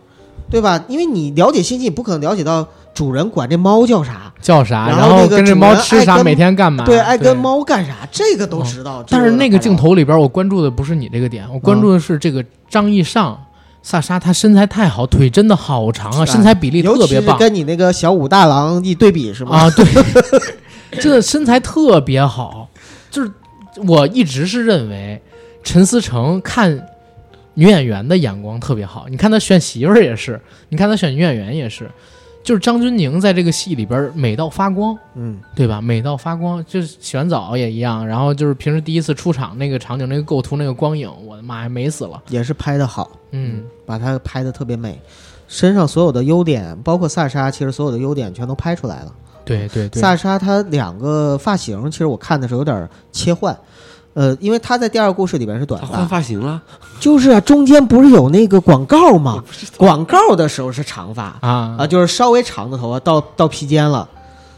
[0.51, 0.85] 对吧？
[0.87, 6.83] 因为你了解信息，你不可能了解到主人管这猫叫啥，叫啥，然然后跟这猫吃啥，每天干嘛？
[6.85, 7.35] 对，爱跟。
[7.37, 9.03] 猫干啥，这个都知道。
[9.03, 13.39] 这但是那个镜头里边，我关注的不是你这个点，我关注的是这个张艺尚。
[13.83, 19.57] 萨莎她身材太好，腿真的好长啊，哎身材比例特别棒跟你那个小武大郎一对比是吗？
[19.57, 19.69] 啊！
[19.75, 19.85] 对，
[20.99, 22.67] 这身材特别好，
[23.11, 23.31] 就是
[23.85, 25.21] 我一直是认为
[25.63, 26.87] 陈思诚看
[27.53, 29.05] 女演员的眼光特别好。
[29.07, 31.87] 你看他选媳妇儿也是，你看他选女演员也是，
[32.45, 34.95] 就是张钧甯在这个戏里边美到发光。
[35.15, 35.81] 嗯，对吧？
[35.81, 38.05] 美到发光，就是洗完澡也一样。
[38.05, 42.21] 然后就是平时第一次出场那个场景，那个构图，那个光影，我的妈呀，美死了。
[42.29, 45.01] 也是拍的好，嗯，把它拍的特别美，
[45.47, 49.11] 身上所有的优点，包括萨莎，其实所有的优点全都拍出来了。
[49.43, 53.57] 对对对，萨莎她两个发型，其实我看的时候有点切换。
[54.15, 56.59] 呃，因为他在第二个故事里边是短发换发，发型了，
[56.99, 59.43] 就是啊，中间不是有那个广告吗？
[59.77, 64.07] 广告的时候是长发啊啊，就是稍微长的头发到到披肩了。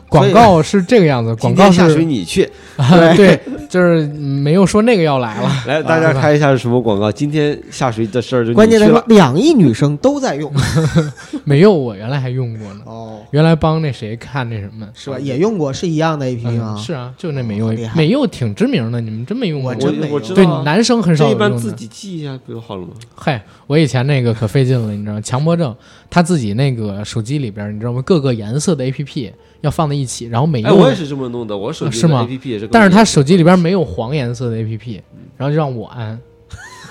[0.09, 2.49] 广告是这个样子，广告今天下水你去，
[3.15, 3.39] 对，
[3.69, 5.49] 就是没有说那个要来了。
[5.67, 7.11] 来大家看一下是什么广告。
[7.11, 10.51] 今天下水的事儿就关键你去了，，在说两亿女生都在用
[11.43, 12.81] 没有，我原来还用过呢。
[12.85, 15.19] 哦，原来帮那谁看那什么，是吧？
[15.19, 16.77] 也用过，是一样的 A P P 嗯吗？
[16.83, 19.71] 是啊，就那美柚美柚挺知名的，你们真没用过？
[19.71, 21.35] 我真没用对我知道啊男生很少用一。
[21.37, 22.89] 般自己记一下不就好了吗？
[23.15, 25.21] 嗨，我以前那个可费劲了，你知道吗？
[25.21, 25.75] 强迫症，
[26.09, 28.01] 他自己那个手机里边，你知道吗？
[28.05, 35.01] 各个颜色的 A P P 要放在一起，然后美哎，柚，我也是这么弄的，我手机是吗 A P P 也是跟我一样，但是他手机里边没有黄颜色的 A P P，
[35.35, 36.19] 然后就让我安，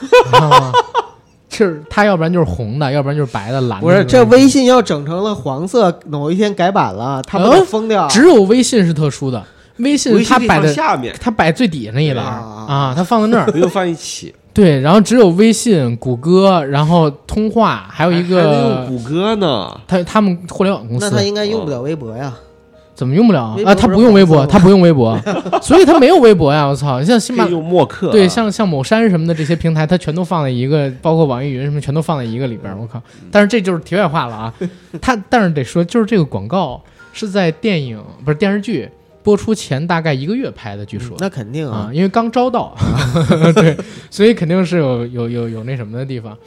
[0.01, 0.73] 你知道吗？
[1.49, 3.87] 就是他要不然就是红的，要不然就是白的、蓝的。
[3.87, 8.07] 不是，这微信要整成了黄色，某一天改版了，他不得呃疯掉？
[8.09, 9.43] 只有微信是特殊的，
[9.79, 13.51] 微信微信可以它摆的放下面，它摆最底下那一栏儿啊啊，它放在那儿。
[13.51, 14.35] 不用放一起。
[14.57, 22.33] 对，然后只有微信、谷歌，然后通话，还有一还能用个谷歌呢，他他们互联网公司那他应该用不了微博呀。
[22.95, 23.75] 怎么用不了啊？
[23.75, 25.15] 他不用微博，他不用微博，
[25.61, 26.65] 所以他没有微博呀！
[26.65, 28.11] 我操，像新马可以用默克啊。
[28.11, 32.79] 对，像像某山什么的这些平台，他全都放在一个，包括网易云什么，全都放在一个里边儿。
[32.81, 32.99] 我靠！
[33.31, 34.55] 但是这就是题外话了啊。
[35.03, 36.81] 他但是得说，就是这个广告
[37.13, 38.89] 是在电影不是电视剧
[39.27, 41.17] 播出前大概一个月拍的，据说。
[41.19, 42.77] 那肯定啊啊，，因为刚招到，
[43.57, 43.77] 对，
[44.09, 46.39] 所以肯定是有有有有那什么的地方。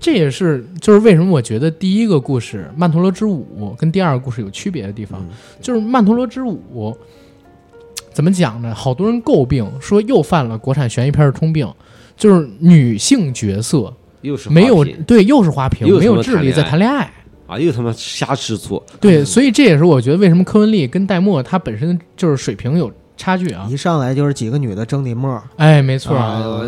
[0.00, 5.28] 这也是就是为什么我觉得第一个故事《曼陀罗之舞》跟第二个故事有区别的地方，嗯
[5.60, 6.58] 就是《曼陀罗之舞》
[8.10, 8.74] 怎么讲呢？
[8.74, 11.70] 好多人诟病说又犯了国产悬疑片的通病，
[12.16, 17.12] 就是女性角色又是没有对，又是花瓶，没有智力在谈恋爱。
[17.46, 18.82] 啊，又他妈瞎吃醋。
[19.00, 23.66] 对，所以这也是我觉得为什么柯文丽跟戴墨她本身就是水平有差距啊。
[23.70, 26.14] 一上来就是几个女的争林墨，哎，没错，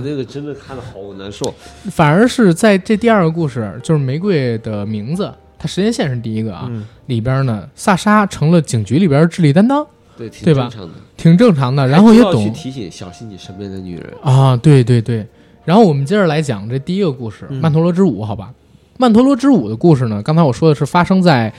[0.05, 1.53] 那个真的看的好难受。
[1.91, 10.93] 反而是在这第二个故事，就是玫瑰的名字，它时间线是第一个啊，嗯，里边呢，萨莎成了警局里边的智力担当，对，挺正常的。
[11.16, 14.12] 挺正常的，然后也懂提醒小心你身边的女人。
[14.22, 15.27] 啊，对对对，
[15.64, 18.53] 然后我们接着来讲这第一个故事嗯《曼陀罗之舞》，好吧？
[18.99, 21.53] 曼陀罗之舞的故事呢，刚才我说的是发生在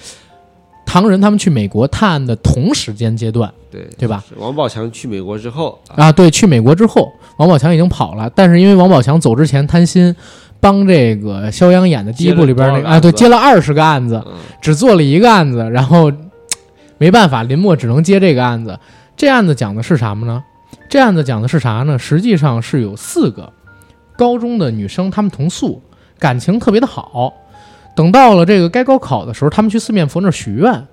[0.85, 4.23] 唐人他们去美国探案的同时间阶段对对吧？
[4.37, 6.11] 王宝强去美国之后啊，啊。
[6.11, 10.15] 对，去美国之后，王宝强已经跑了，但是因为王宝强走之前贪心，
[10.59, 16.11] 帮这个肖央演的第一部里边那个啊，对，接了二十个案子，嗯只做了一个案子，然后
[16.97, 18.79] 没办法，林默只能接这个案子。
[19.17, 20.41] 这案子讲的是什么呢？
[20.89, 21.99] 这案子讲的是啥呢？
[21.99, 23.51] 实际上是有四个
[24.17, 25.81] 高中的女生，她们同宿，
[26.19, 27.33] 感情特别的好。
[27.95, 30.85] 等到了这个该高考的时候，他们去四面佛那儿许愿，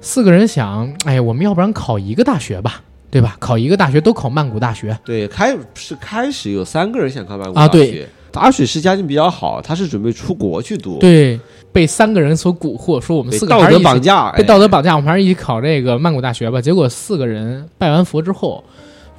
[0.00, 3.36] 四个人想，哎，我们要不然考一个大学吧，对吧？
[3.38, 8.08] 考一个大学都考曼谷大学，对，开是开始有三个人想考曼谷啊对大学，
[8.46, 11.38] 阿水是家境比较好，他是准备出国去读，，对，
[11.70, 16.62] 被三个人所蛊惑，说我们四个还是一起绑架，被哎道德绑架，我们还是一起考这个曼谷大学吧。
[16.62, 18.64] 结果四个人拜完佛之后，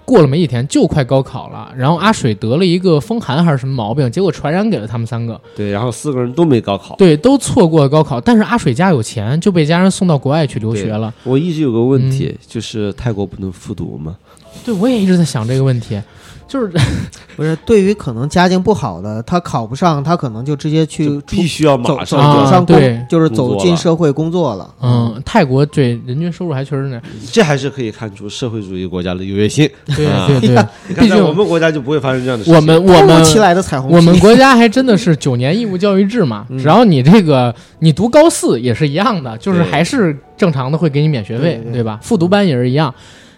[0.10, 6.96] 过了没几天就快高考了，然后阿水得了一个风寒还是什么毛病，结果传染给了他们三个，对，然后四个人都没高考。
[6.96, 8.20] 对，都错过了高考。
[8.20, 11.14] 但是阿水家有钱，就被家人送到国外去留学了。
[11.24, 14.18] 我一直有个问嗯题，就是泰国不能复读吗？
[14.66, 16.02] 对我也一直在想这个问题，
[16.50, 16.70] 就是
[17.38, 24.74] 不是对于可能家境不好的，他考不上，他可能就直接去必须要马上啊走上工对，就是走进社会工作了。
[24.82, 27.00] 嗯，泰国对人均收入还确实那，
[27.32, 29.70] 这还是可以看出社会主义国家的优越性。
[29.96, 32.56] 对啊对对， 你看，毕竟在我们国家就不会发生这样的事情。
[32.56, 42.00] 我们我们来的彩虹，我们国家还真的是九年义务教育制嘛，嗯只要你这个你读高四也是一样的，就是还是正常的会给你免学费，对对对吧？
[42.02, 42.94] 复读班也是一样。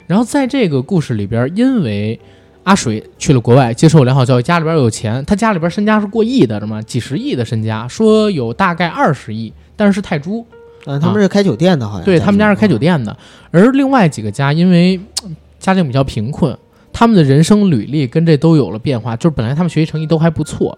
[0.08, 2.20] 然后在这个故事里边，因为
[2.64, 10.46] 阿水去了国外接受良好教育，家里边有钱，他家里边身家是过亿的，什么几十亿的身家，说有大概二十亿，但是是泰铢，
[10.86, 13.18] 嗯，他们是开酒店的，好像对他们家是开酒店的，
[13.50, 16.56] 而另外几个家因为嗯家境比较贫困，
[16.94, 19.16] 他们的人生履历跟这都有了变化。
[19.16, 20.78] 就是本来他们学习成绩都还不错，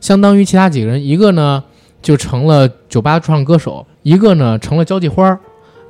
[0.00, 1.62] 相当于其他几个人，一个呢
[2.02, 5.40] 就成了酒吧驻唱歌手，一个呢成了交际花儿，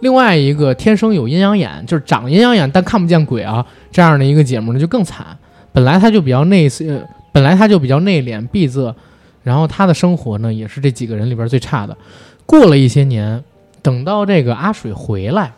[0.05, 5.27] 另外一个天生有阴阳眼，就是长阴阳眼但看不见鬼啊，这样的一个姐们儿呢就更惨。
[5.73, 7.01] 本来她就比较内呃，
[7.33, 8.95] 本来她就比较内敛闭塞，
[9.43, 11.97] 然后她的生活呢也是这几个人里边最差的。
[12.45, 13.43] 过了一些年，
[13.81, 15.55] 等到这个阿水回来，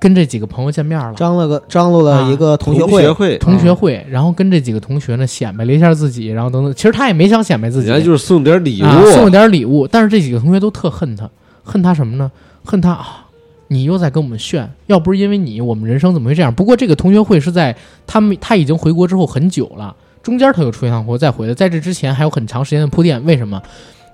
[0.00, 6.74] 跟这几个朋友见面了，张了个张罗了一个同学同会，学会，同学会，然后跟这几个同学呢显摆了一下自己，然后等等。
[6.74, 11.30] 其实他也没想显摆自己，人家就是送点礼物，啊，送了点礼物，但是这几个同学都特恨他，
[11.62, 12.28] 恨他什么呢？
[12.64, 13.26] 恨他啊！
[13.68, 16.54] 你又在跟我们炫，要不是因为你，我们人生怎么会这样？
[16.54, 17.74] 不过这个同学会是在
[18.06, 23.24] 他们他已经回国之后很久了，中间他又出一趟国再回来，在这之前还有很长时间的铺垫。
[23.24, 23.62] 为什么？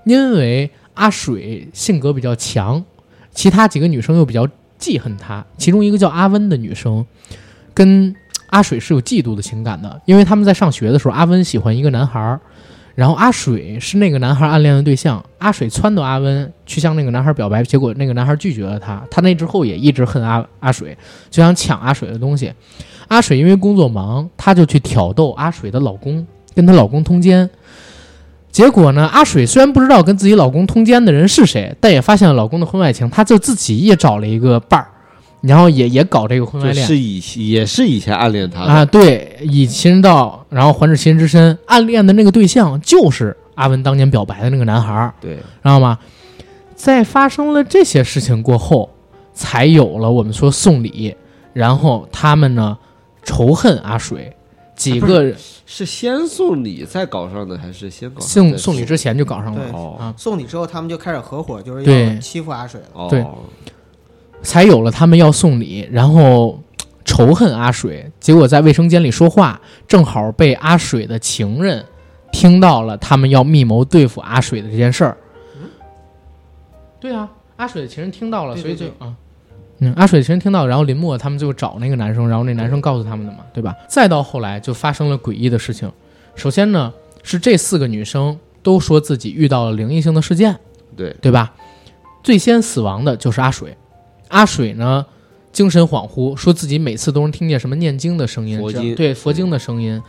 [0.05, 2.83] 因为阿水性格比较强，
[3.33, 4.47] 其他几个女生又比较
[4.77, 7.05] 记恨他，其中一个叫阿温的女生，
[7.73, 8.15] 跟
[8.47, 12.39] 阿水是有嫉妒的情感的，因为他们在上学的时候，阿温喜欢一个男孩儿，
[12.95, 19.01] 然后阿水是那个男孩暗恋的对象，阿水撺掇阿温去向那个男孩表白，结果那个男孩拒绝了他。
[19.09, 20.97] 他那之后也一直恨阿阿水，
[21.29, 22.51] 就想抢阿水的东西。
[23.07, 27.49] 阿水因为工作忙，他就去挑逗阿水的老公，跟她老公通奸。
[28.51, 34.87] 结果呢，阿水虽然不知道跟自己老公通奸的人是谁，但也发现了老公的婚外情，她就自己也找了一个伴儿，
[35.41, 36.85] 然后也也搞这个婚外恋。
[36.85, 41.57] 是以也是以前暗恋他的，啊，对，以其人道，然后还治其人之身。
[41.65, 45.97] 暗恋的那个对象就是阿文当年表白的那个男孩儿，对，知道吗？
[46.75, 48.89] 在发生了这些事情过后，
[49.33, 51.13] 才有了我们说送礼，
[51.51, 52.77] 然后他们呢
[53.21, 54.33] 仇恨阿水，
[54.77, 55.35] 几个人
[55.65, 59.61] 是先送礼再搞上的，还是先搞上送送礼之前就搞上了。
[59.99, 62.15] 啊，送礼之后，他们就开始合伙，就是对。
[62.15, 62.87] 要欺负阿水了。
[62.93, 63.25] 哦，对
[64.41, 66.61] 才有了他们要送礼，然后
[67.05, 71.85] 仇恨阿水，结果在卫生间里说话，正好被阿水的情人
[72.31, 75.17] 听到了，他们要密谋对付阿水的这件事儿。
[76.99, 79.15] 对啊，阿水的情人听到了，对对所以就啊。
[79.81, 83.73] 嗯，阿水的情人听到，然后林默他们就找那个男生，然后那男生告诉他们的嘛，对吧？
[83.87, 85.89] 再到后来就发生了诡异的事情。
[86.35, 86.91] 首先呢，
[87.23, 90.59] 是这四个女生都说自己遇到了灵异性的事件，
[90.97, 91.53] 对，对吧？
[92.21, 93.77] 最先死亡的就是阿水，
[94.29, 95.05] 阿水呢
[95.51, 100.01] 精神恍惚，说自己每次都能听见什么念经的声音，佛经对佛经的声音，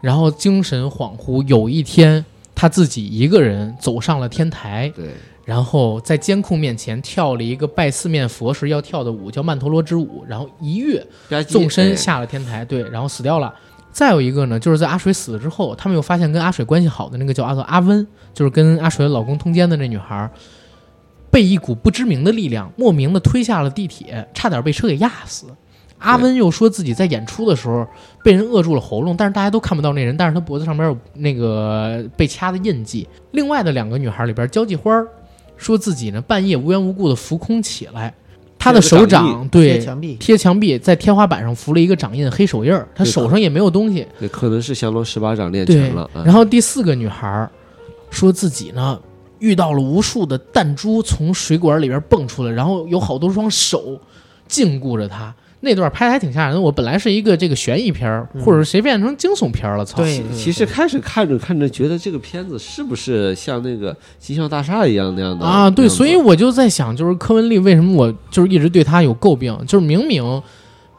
[0.00, 1.42] 然后精神恍惚。
[1.46, 5.06] 有一天，他自己一个人走上了天台，对，
[5.44, 11.06] 然后在监控面前跳了一个拜四面佛时要跳的舞，叫曼陀罗之舞，然后一跃
[11.48, 13.54] 纵身哎下了天台，对，然后死掉了。
[13.92, 20.30] 再有一个呢，就是在阿水死了之后，他们又发现跟阿水关系好的那个叫阿做阿温，就是跟阿水老公通奸的那女孩儿，
[21.30, 25.46] 被一股不知名的力量莫名的推下了地铁，差点被车给压死。
[25.98, 27.86] 阿温又说自己在演出的时候
[28.24, 33.06] 被人扼住了喉咙，但是大家都看不到那人，但是他脖子上边有那个被掐的印记。
[33.32, 35.06] 另外的两个女孩里边，交际花儿
[35.58, 38.14] 说自己呢半夜无缘无故的浮空起来，
[38.58, 39.78] 她的手掌对
[40.18, 44.06] 贴墙壁在天花板上浮了一个掌印黑手印儿，她手上也没有东西。
[44.18, 47.50] 对，可能是降龙十八掌练成了。，嗯然后第四个女孩儿
[48.08, 48.98] 说自己呢
[49.40, 54.00] 遇到了无数的弹珠从水管里边蹦出来，然后有好多双手
[54.46, 55.34] 禁锢着他。
[55.62, 56.60] 那段拍的还挺吓人的。
[56.60, 59.84] 我本来是一个这个悬疑片儿，或者谁变成惊悚片儿了？
[59.84, 59.98] 操！
[59.98, 70.24] 对，其实开始看着看着，觉得这个片子是不是像那个《金像大厦》一样那样的啊，对，所以我就在想，就是柯文丽为什么我就是一直对他有诟病，就是明明《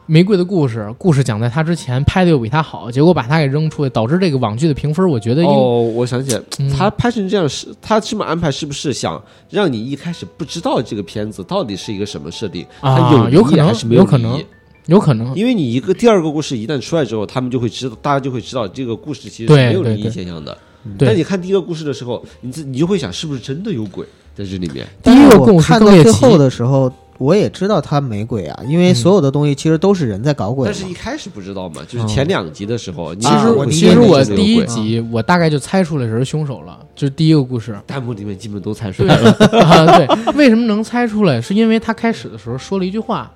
[0.06, 12.66] 玫瑰的故事》故事讲在她之前，拍的又比她好，结果把她给扔出来，导致这个网剧的评分，我觉得应、哦，我想起来，嗯他拍成这样是，他这么安排是不是想让你一开始不知道这个片子到底是一个什么设定？
[12.80, 14.46] 啊它有有可能意还是没有有可能意
[14.86, 20.56] 有可能因为你一个第二个故事一旦出来之后，他们就会知道，大家就会知道这个故事其实是没有灵异现象的。
[20.98, 24.84] 对但你看第一个故事的时候，你自你就会想，是不是真的有鬼在这里面？
[25.00, 30.72] 第一个我故事到最后的时候，我也知道他没鬼啊，因为嗯所有的东西其实都是人在搞鬼嘛。
[30.74, 33.36] 但是一开始不知道嘛，就是前两集的时候，你其实、
[33.70, 37.78] 其实我第一鬼集我大概就猜出来谁是凶手了，就是第一个故事。
[37.86, 39.30] 弹幕里面基本都猜出来了。
[39.30, 41.40] 啊，对，为什么能猜出来？
[41.40, 43.30] 是因为他开始的时候说了一句话，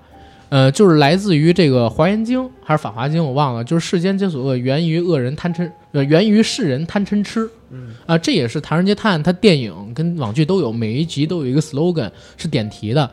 [0.48, 7.48] 呃，就是来自于这个《华严经》还是《法华经》，我忘了，就是世间皆所恶，源于恶人贪嗔，呃，源于世人贪嗔痴。
[7.70, 13.10] 嗯啊，这也是《唐人街探案》它电影跟网剧都有，每一集都有一个 slogan 是点题的，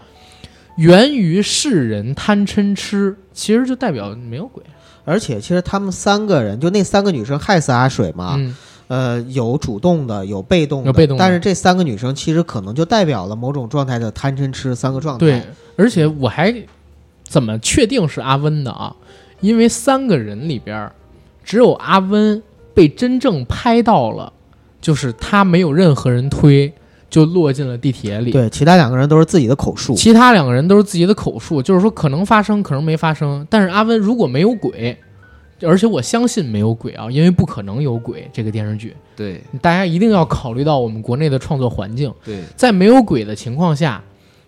[0.78, 4.63] 源于世人贪嗔痴，其实就代表没有鬼。
[5.05, 8.55] 而且其实他们三个人，就那三个女生害死阿水嘛，嗯，
[8.88, 15.26] 呃，有主动的，有被动的，有被动的但是这三个女生其实可能就代表了某种状态的贪嗔痴三个状态。
[15.26, 15.41] 对，
[15.76, 16.55] 而且我还
[17.28, 18.95] 怎么确定是阿温的啊？
[19.41, 20.89] 因为三个人里边，
[21.43, 22.41] 只有阿温
[22.74, 24.32] 被真正拍到了，
[24.80, 26.74] 就是他没有任何人推，
[27.14, 29.93] 就落进了地铁里。，对，其他两个人都是自己的口述。
[29.93, 33.45] 其他两个人都是自己的口述，就是说可能发生，可能没发生。
[33.51, 34.97] 但是阿温如果没有鬼，
[35.61, 38.28] 而且我相信没有鬼啊，因为不可能有鬼。
[38.34, 42.11] 这个电视剧，对大家一定要考虑到我们国内的创作环境。
[42.26, 44.03] 对，在没有鬼的情况下，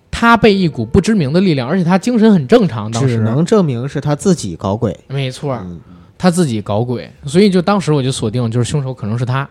[0.09, 4.97] 他被一股不知名的力量，而且他精神很正常，当时只能证明是他自己搞鬼。
[5.07, 5.80] 没错，嗯
[6.18, 9.47] 他自己搞鬼，所以就当时我就锁定就是凶手可能是他，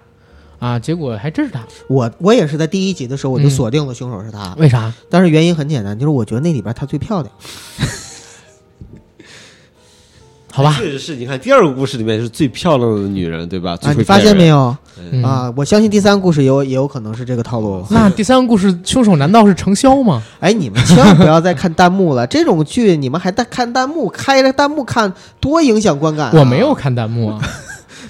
[0.59, 4.93] 啊，结果还真是他，我我也是在第一集的时候我就嗯锁定了凶手是他，为啥？
[5.11, 7.33] 但是原因很简单，就是我觉得那里边她最漂亮。
[10.53, 13.77] 好吧，确实是你看第二个故事里面是最漂亮的女人，对吧？
[13.77, 14.57] 最啊，会你发现没有？
[14.57, 14.77] 有
[15.11, 15.53] 嗯啊？
[15.57, 17.85] 我相信第三个故事也有也有可能是这个套路。
[17.91, 20.23] 那第三个故事凶手难道是程潇吗？
[20.39, 26.33] 哎，你们千万不要再看弹幕了，这种剧你们还在看弹幕，开着弹幕看多影响观感、啊。
[26.39, 27.43] 我没有看弹幕啊，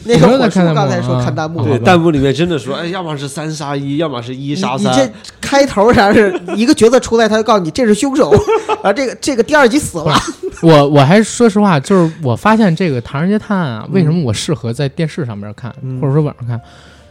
[0.04, 0.38] 那个
[0.74, 5.10] 刚才说啊看弹幕，对，弹幕里面真的说，哎，要么是三杀一，要么是一杀三你这。
[5.40, 8.30] 开头啥是 一个角色出来，他就告诉你这是凶手，
[8.82, 10.14] 啊，这个这个第二集死了。
[10.62, 16.60] 我我还说实话，就是我发现这个《唐人街探案》啊，为什么我适合在电视上面看，嗯或者说网上看？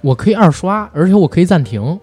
[0.01, 1.97] 我可以二刷，而且我可以暂停，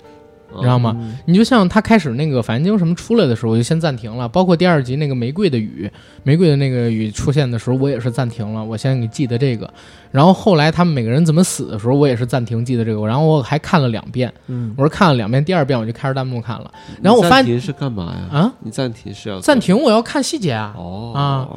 [0.54, 0.94] 你知道吗？
[0.98, 5.90] 嗯你就像他开始那个反经什么出来的时候，我就先暂停了，包括第二集那个玫瑰的雨，
[6.22, 9.72] 玫瑰的那个雨出现的时候，我也是暂停了，我先给记得这个。
[10.10, 13.06] 然后后来他们每个人怎么死的时候，我也是暂停记得这个。
[13.06, 16.70] 然后我还看了两遍，嗯，我说看了两遍，第二遍我就开始弹幕看了。
[17.02, 18.38] 然后我发现你暂停是干嘛呀？
[18.38, 20.74] 啊，你暂停是要暂停我要看细节啊。
[20.76, 21.48] 哦啊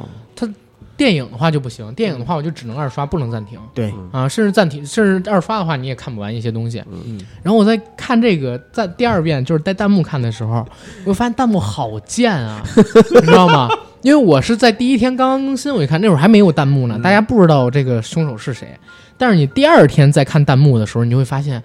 [0.96, 4.28] 电影的话就不行，电影的话我就只能二刷，不能暂停对，啊。
[4.28, 6.82] 甚至暂停，甚至二刷的话你也看不完一些东西。
[6.90, 10.66] 嗯，然后我在看这个，在第二遍就是带弹幕看的时候，
[11.04, 13.68] 我发现弹幕好贱啊， 你知道吗？
[14.02, 18.68] 因为我是在第一天刚刚更新，我一看那会儿还没有弹幕呢，大家不知道这个凶手是谁。
[19.16, 21.62] 但是你第二天再看弹幕的时候，你就会发现，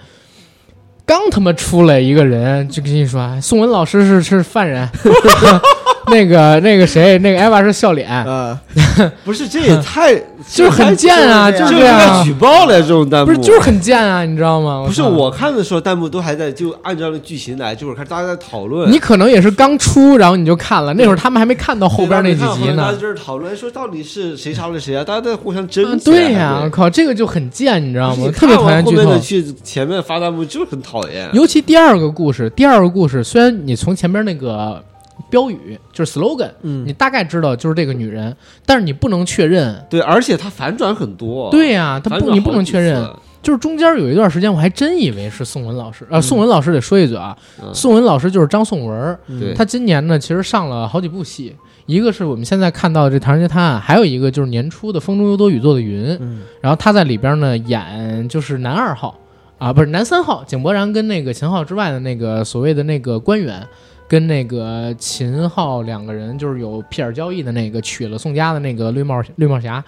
[1.06, 4.88] 刚他妈出来一个人就跟你说，哎宋文老师是是犯人，
[6.12, 8.60] 那个那个谁，那个艾娃是笑脸，呃，
[9.24, 10.16] 不是，这也太
[10.50, 14.84] 就是很贱啊，就就是是这这样举，报了这种弹幕，不是就是很贱啊，你知道吗？
[14.86, 18.92] 不是我看的时候，弹幕都还在就按照那剧情来，就是看大家在讨论。
[18.92, 22.98] 你可能也是刚出，然后你就看了，那会儿他们还没看到后边那几集呢大家。
[22.98, 25.04] 就是讨论说到底是谁杀了谁啊？
[25.04, 25.98] 大家在互相争。
[26.00, 28.28] 对呀、我靠，这个就很贱，你知道吗？
[28.36, 29.20] 特别讨厌剧透后面的。
[29.20, 31.30] 去前面发弹幕就很讨厌。
[31.34, 34.82] 尤其第二个故事，第二个故事虽然你从前边那个
[35.30, 39.84] 标语就是 slogan，嗯你大概知道就是这个女人，但是你不能确认。
[39.90, 41.50] 对，而且它反转很多。
[41.52, 43.08] 对呀、它不，你不能确认。
[43.42, 46.06] 就是中间有一段时间，我还真以为是宋文老师。
[46.10, 49.18] 呃，宋文老师得说一嘴啊，嗯宋文老师就是张颂文
[49.56, 51.56] 他今年呢其实上了好几部戏，
[51.86, 59.18] 一个是我们现在看到的这《唐人街探案》，还有一个就是年初的《风中有朵雨做的云》，嗯然后他在里边呢演就是男二号
[59.58, 63.66] 啊，不是男三号，井柏然跟那个秦昊之外的那个所谓的那个官员，
[64.10, 69.82] 跟那个秦昊两个人就是有屁眼交易的那个娶了宋佳的那个绿帽绿帽侠，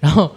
[0.00, 0.30] 然后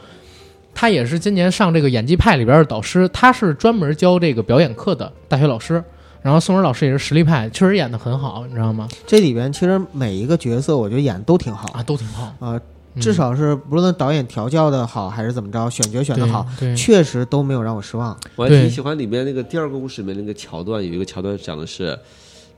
[0.73, 5.83] 他也是今年上这个演技派里边的导师，他是专门教这个表演课的大学老师。
[6.23, 8.87] 然后宋仁老师也是实力派，确实演的很好，你知道吗？
[9.07, 12.61] 这里边其实每一个角色，我觉得演得都挺好啊，都挺好，啊，
[12.93, 16.45] 嗯至少是不论导演调教的好还是怎么着，选角选的好，
[16.77, 18.15] 确实都没有让我失望。
[18.35, 21.97] 我还挺喜欢里面那个第二个故事里面那个桥段，有一个桥段讲的是，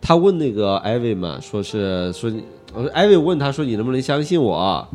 [0.05, 2.29] 他问那个艾薇嘛，说是说
[2.93, 4.85] 艾薇问他说你能不能相信我？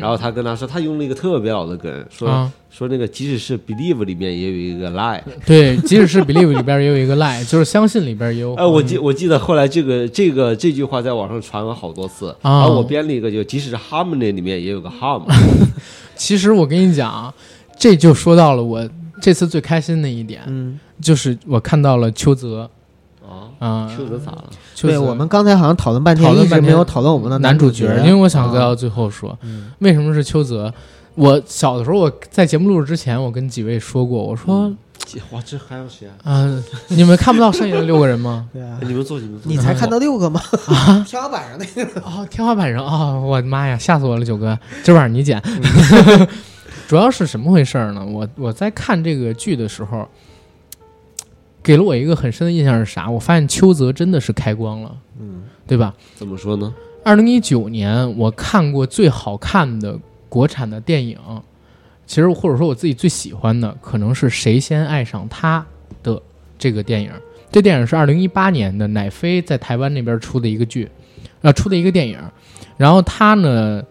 [0.00, 5.20] 然后他跟他说，他用了一个特别老的梗，说、说那个即使是 believe 里面也有一个 lie。
[5.44, 8.54] 对，即使是 believe 里边也有一个 lie， 就是相信里边也有。
[8.54, 15.22] 哎，我记我记得后来这个这个这句话在网上传了好多次，啊然后我编了一个，就即使是 harmony 里面也有个 harm。
[16.16, 17.34] 其实我跟你讲啊，
[17.78, 18.88] 这就说到了我
[19.20, 22.70] 这次最开心的一点，嗯，就是我看到了邱泽
[23.58, 24.44] 啊，啊，秋泽咋了？
[24.80, 30.72] 对我们刚才好像讨论半天，一直讨论半天没有讨论我们的男主主角，因为我想啊到最后说，嗯为什么是邱泽？
[31.14, 34.68] 我小的时候我在节目录制之前，我跟几位说过，我说
[35.30, 36.14] 哇，这还有谁啊？
[36.24, 38.48] 嗯、你们看不到剩下的六个人吗？
[38.52, 39.52] 对啊哎，你们坐，你们坐。
[39.52, 40.40] 你才看到六个吗？
[40.66, 45.40] 啊 天花板上那个，哦，天花板上啊、我的妈呀，吓死我了，九哥，今晚上你剪。
[46.88, 48.04] 主要是什么回事儿呢？
[48.04, 50.08] 我我在看这个剧的时候，
[51.64, 53.10] 给了我一个很深的印象是啥？
[53.10, 55.94] 我发现邱泽真的是开光了，嗯，对吧？
[56.14, 56.72] 怎么说呢？
[57.02, 59.98] 二零一九年我看过最好看的
[60.28, 61.18] 国产的电影，
[62.06, 65.64] 其实或者说我自己最喜欢的，可能是《谁先爱上他》
[66.06, 66.20] 的
[66.58, 67.10] 这个电影。
[67.50, 70.90] 这电影是二零一八年的乃飞在台湾那边出的一个剧，
[71.40, 72.18] 呃，出的一个电影。
[72.76, 73.82] 然后他呢，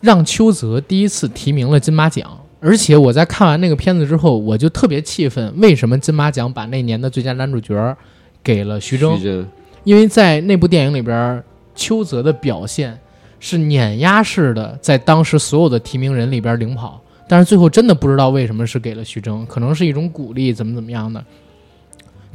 [0.00, 2.38] 让邱泽第一次提名了金马奖。
[2.64, 7.94] 而且我在看完那个片子之后，我就特别气愤，为什么金马奖把那年的最佳男主角
[8.42, 9.18] 给了徐峥？
[9.18, 9.44] 徐
[9.84, 11.44] 因为在那部电影里边，
[11.74, 12.98] 邱泽的表现
[13.38, 16.98] 是碾压式的，在当时所有的提名人里边领跑，
[17.28, 21.22] 但是最后真的不知道为什么是给了徐峥，可能是一种鼓励，怎么怎么样的。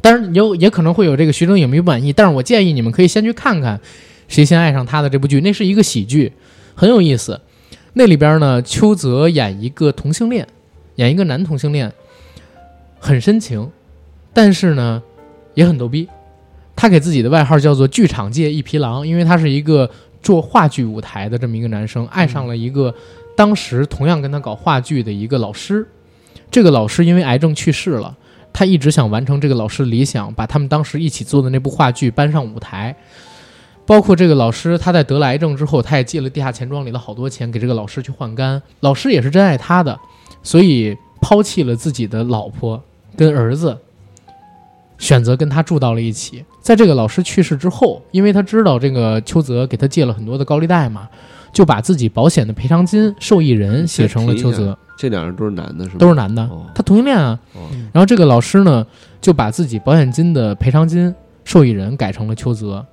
[0.00, 3.76] 但是有也可能会有这个徐峥影迷不满意，但是我建议你们可以先去看看
[4.28, 6.32] 《谁先爱上他》的这部剧，那是一个喜剧，
[6.76, 7.40] 很有意思。
[7.94, 10.46] 那里边呢，邱泽演一个同性恋，
[10.94, 11.92] 演一个男同性恋，
[12.98, 13.70] 很深情，
[14.32, 15.02] 但是呢，
[15.54, 16.08] 也很逗逼。
[16.76, 19.90] 他给自己的外号叫做“剧场界一匹狼”，因为他是一个
[20.22, 22.94] 做话剧舞台的这么一个男生，爱上了一个
[23.36, 25.86] 当时同样跟他搞话剧的一个老师。
[26.50, 28.16] 这个老师因为癌症去世了，
[28.52, 32.96] 他一直想完成这个老师的理想，把他们当时一起做的那部话剧搬上舞台。
[33.90, 38.62] 包括这个老师，他在得了癌症之后，他也借了地下钱庄里的好多钱给这个老师去换肝。
[38.78, 39.98] 老师也是真爱他的，
[40.44, 42.80] 所以抛弃了自己的老婆
[43.16, 43.76] 跟儿子，
[44.96, 46.44] 选择跟他住到了一起。
[46.60, 51.08] 在这个老师去世之后，因为他知道这个邱泽给他借了很多的高利贷嘛，
[51.52, 55.96] 就把自己保险的赔偿金受益人写成了 邱泽，这两人都是男的，是吗？
[55.98, 57.36] 都是男的哦，他同性恋啊。
[57.54, 57.62] 哦
[57.92, 58.86] 然后这个老师呢，
[59.20, 61.12] 就把自己保险金的赔偿金
[61.42, 62.86] 受益人改成了邱泽。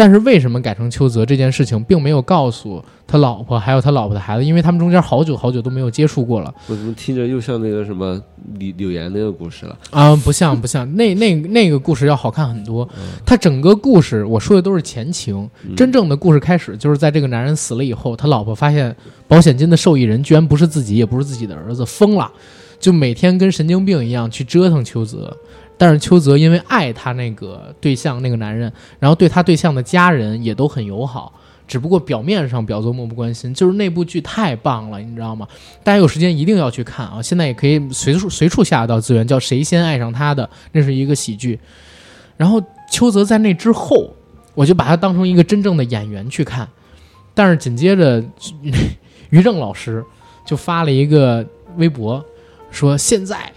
[0.00, 8.18] 但是为什么改成邱泽这件事情，并没有告诉他老婆还有他老婆的孩子，因为他们中间好久好久都没有接触过了我怎么听着又像那个什么
[8.54, 9.78] 柳柳岩那个故事了？
[9.90, 12.88] 啊、不像不像，那那那个故事要好看很多。
[13.26, 18.96] 他整个故事我说的都是前情，嗯真正的故事开始就是在这个男人死了以后，他老婆发现
[19.28, 22.32] 保险金的受益人居然不是自己，也不是自己的儿子，疯了，
[22.78, 25.36] 就每天跟神经病一样去折腾邱泽。
[25.80, 31.32] 但是邱泽因为爱他那个对象那个男人，然后对他对象的家人也都很友好，
[31.66, 33.54] 只不过表面上表作漠不关心。
[33.54, 35.48] 就是那部剧太棒了，你知道吗？
[35.82, 37.22] 大家有时间一定要去看啊！
[37.22, 41.58] 现在也可以随处随处下到资源，叫《谁先爱上他的》，那是一个喜剧。
[42.36, 42.62] 然后
[42.92, 44.14] 邱泽在那之后，
[44.54, 46.68] 我就把他当成一个真正的演员去看。
[47.32, 48.22] 但是紧接着，
[49.30, 50.04] 于正老师
[50.44, 51.42] 就发了一个
[51.78, 52.22] 微博，
[52.70, 53.50] 说现在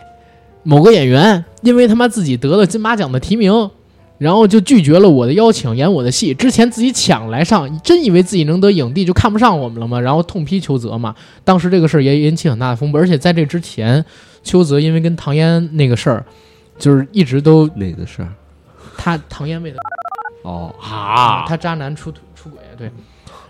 [0.64, 3.70] 某个演员因为他妈自己得了金马奖的提名，
[4.18, 6.34] 然后就拒绝了我的邀请演我的戏。
[6.34, 10.00] 之前自己抢来上，真以为自己能得影帝就看不上我们了吗？
[10.00, 11.14] 然后痛批邱泽嘛。
[11.44, 14.04] 当时这个事儿也引起很大的风波，而且在这之前，
[14.44, 16.26] 邱泽因为跟唐嫣那个事儿，
[16.78, 18.30] 就是一直都哪个事儿？
[18.98, 19.78] 他唐嫣为了
[20.44, 22.90] 哦啊，他渣男出出轨，对。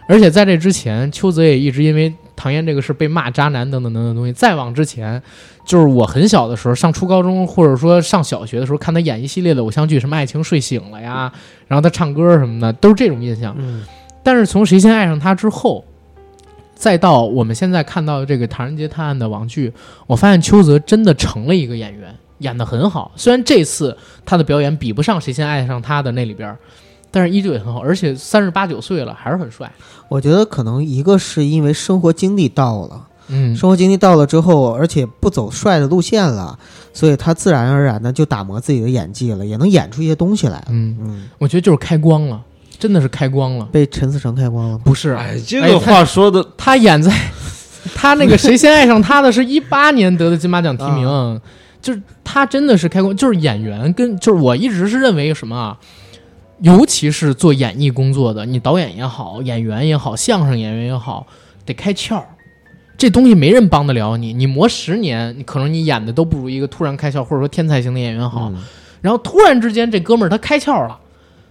[0.08, 4.34] 而且在这之前，邱泽也一直因为唐嫣这个事被骂渣男等等等等东西。
[4.34, 5.22] 再往之前，
[5.66, 11.32] 就是我很小的时候，上初高中或者说上小学的时候，看他演一系列的偶像剧，什么《爱情睡醒了》呀，
[11.68, 13.56] 然后他唱歌什么的，都是这种印象。
[13.58, 13.84] 嗯
[14.26, 15.84] 但是从《谁先爱上他》之后，
[16.76, 19.74] 再到我们现在看到的这个《唐人街探案》的网剧，
[20.08, 23.12] 我发现邱泽真的成了一个演员，演得很好。
[23.18, 26.58] 虽然这次他的表演比不上《谁先爱上他》的那里边，
[27.12, 29.70] 但是依旧也很好，而且三十八九岁了还是很帅。
[30.08, 36.58] 我觉得可能一个是因为生活经历到了，嗯，生活经历到了之后，而且不走帅的路线了，
[36.94, 40.66] 所以他自然而然的就打磨自己的演技了，也能演出一些东西来了。
[40.70, 42.42] 嗯，嗯，我觉得就是开光了，
[42.78, 43.66] 真的是开光了。
[43.72, 44.78] 被陈思诚开光了？
[44.80, 47.12] 不是，哎，这个话说的，他演在
[47.96, 51.40] 他那个谁先爱上他的是一八年得的金马奖提名，啊
[51.82, 55.78] 就是他真的是开光，就是演员跟就是我一直是认为什么啊，
[56.62, 61.28] 尤其是做演艺工作的，你导演也好，演员也好，相声演员也好，
[61.66, 62.26] 得开窍儿。
[63.04, 68.50] 这东西没人帮得了你，你磨十年，你可能你演的都不如一个突然开窍或者说天才型的演员好。
[68.50, 68.64] 嗯
[69.02, 70.98] 然后突然之间这哥们儿他开窍了，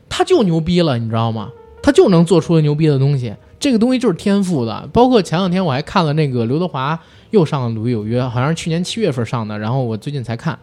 [0.09, 1.51] 他就牛逼了，你知道吗？
[1.83, 4.89] 他就能做出牛逼的东西，这个东西就是天赋的。
[4.95, 6.99] 包括前两天我还看了那个刘德华
[7.33, 10.59] 又上了《鲁豫有约》，好像是去年七月份上的，然后我最近才看，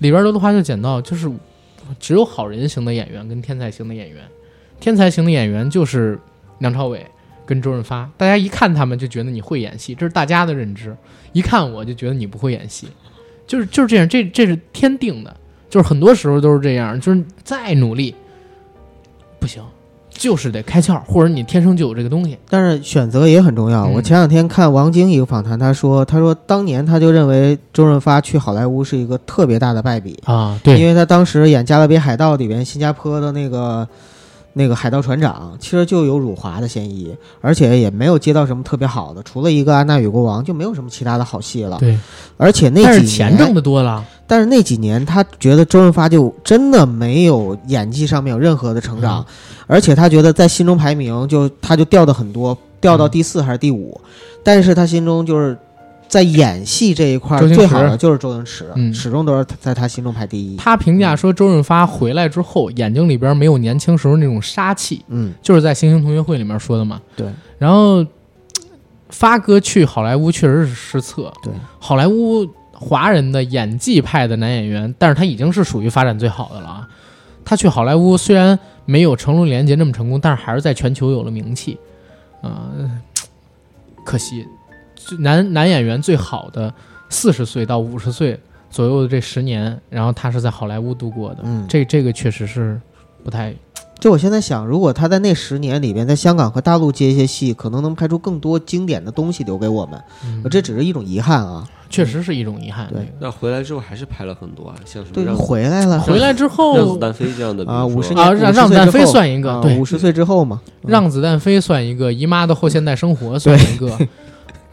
[0.00, 1.30] 里边刘德华就讲到，就是
[1.98, 4.22] 只有好人型的演员跟天才型的演员，
[4.78, 6.20] 天才型的演员就是
[6.58, 7.06] 梁朝伟
[7.46, 10.96] 跟周润发，大家一看他们就觉得你会演戏，这是大家的认知，
[11.32, 12.88] 一看我就觉得你不会演戏，
[13.46, 15.34] 就是就是这样，这这是天定的。
[15.70, 18.14] 就是很多时候都是这样，就是再努力
[19.40, 19.60] 不行，
[20.08, 22.38] 就是得开窍，或者你天生就有这个东西。
[22.48, 23.84] 但是选择也很重要。
[23.88, 33.88] 嗯我前两天看王晶一个访谈，他说，他说当年他就认为周润发去好莱坞是一个特别大的败笔，啊，对因，为他当时演《加勒比海盗》里边新加坡的那个
[34.54, 41.76] 那个海盗船长，其实就有辱华的嫌疑，而且也没有接到什么特别好的，除了一个安娜与国王，就没有什么其他的好戏了。
[41.78, 41.98] 对，
[42.36, 49.26] 而且那但是几年钱挣的多了，但是那几年，他觉得周润发就真的没有演技上面有任何的成长，
[49.66, 54.00] 而且他觉得在心中排名就他就掉的很多，掉到第四还是第五，
[54.42, 55.58] 但是他心中就是
[56.14, 60.56] 在演戏这一块最好的就是周星驰，嗯始终都是在他心中排第一。
[60.56, 67.00] 他评价说周润发回来之后，眼睛里边没有年轻时候那种杀气，嗯，就是在《星星同学会》里面说的嘛。
[67.16, 67.26] 对。
[67.58, 68.06] 然后
[69.08, 76.88] 发哥去好莱坞确实是失策，对，好莱坞华人的演技派的男演员，但是他已经是属于发展最好的了啊。
[77.44, 81.76] 他去好莱坞虽然没有成龙、李连杰那么成功，但是还是在全球有了名气，
[82.40, 82.70] 啊、
[84.04, 84.63] 可惜，最
[85.18, 86.72] 男男演员最好的
[87.08, 88.38] 四十岁到五十岁
[88.70, 92.80] 左右的这十年，然后他是在好莱坞度过的，嗯这这个确实是
[93.22, 93.54] 不太
[94.00, 99.98] 就我现在想，如果他在那十年里边，在香港和大陆接一些戏，可能能拍出更多经典的东西留给我们。
[100.24, 101.68] 嗯这只是一种遗憾啊。
[101.90, 102.88] 确实是一种遗憾。
[102.92, 113.96] 对那回来之后还是拍了很多啊，像什么对，让回来了，回来之后让子，弹飞这样的啊，五十啊年让让子弹飞算一个对五十岁之后嘛，嗯让子弹飞算一个，姨妈的后现代生活算一个，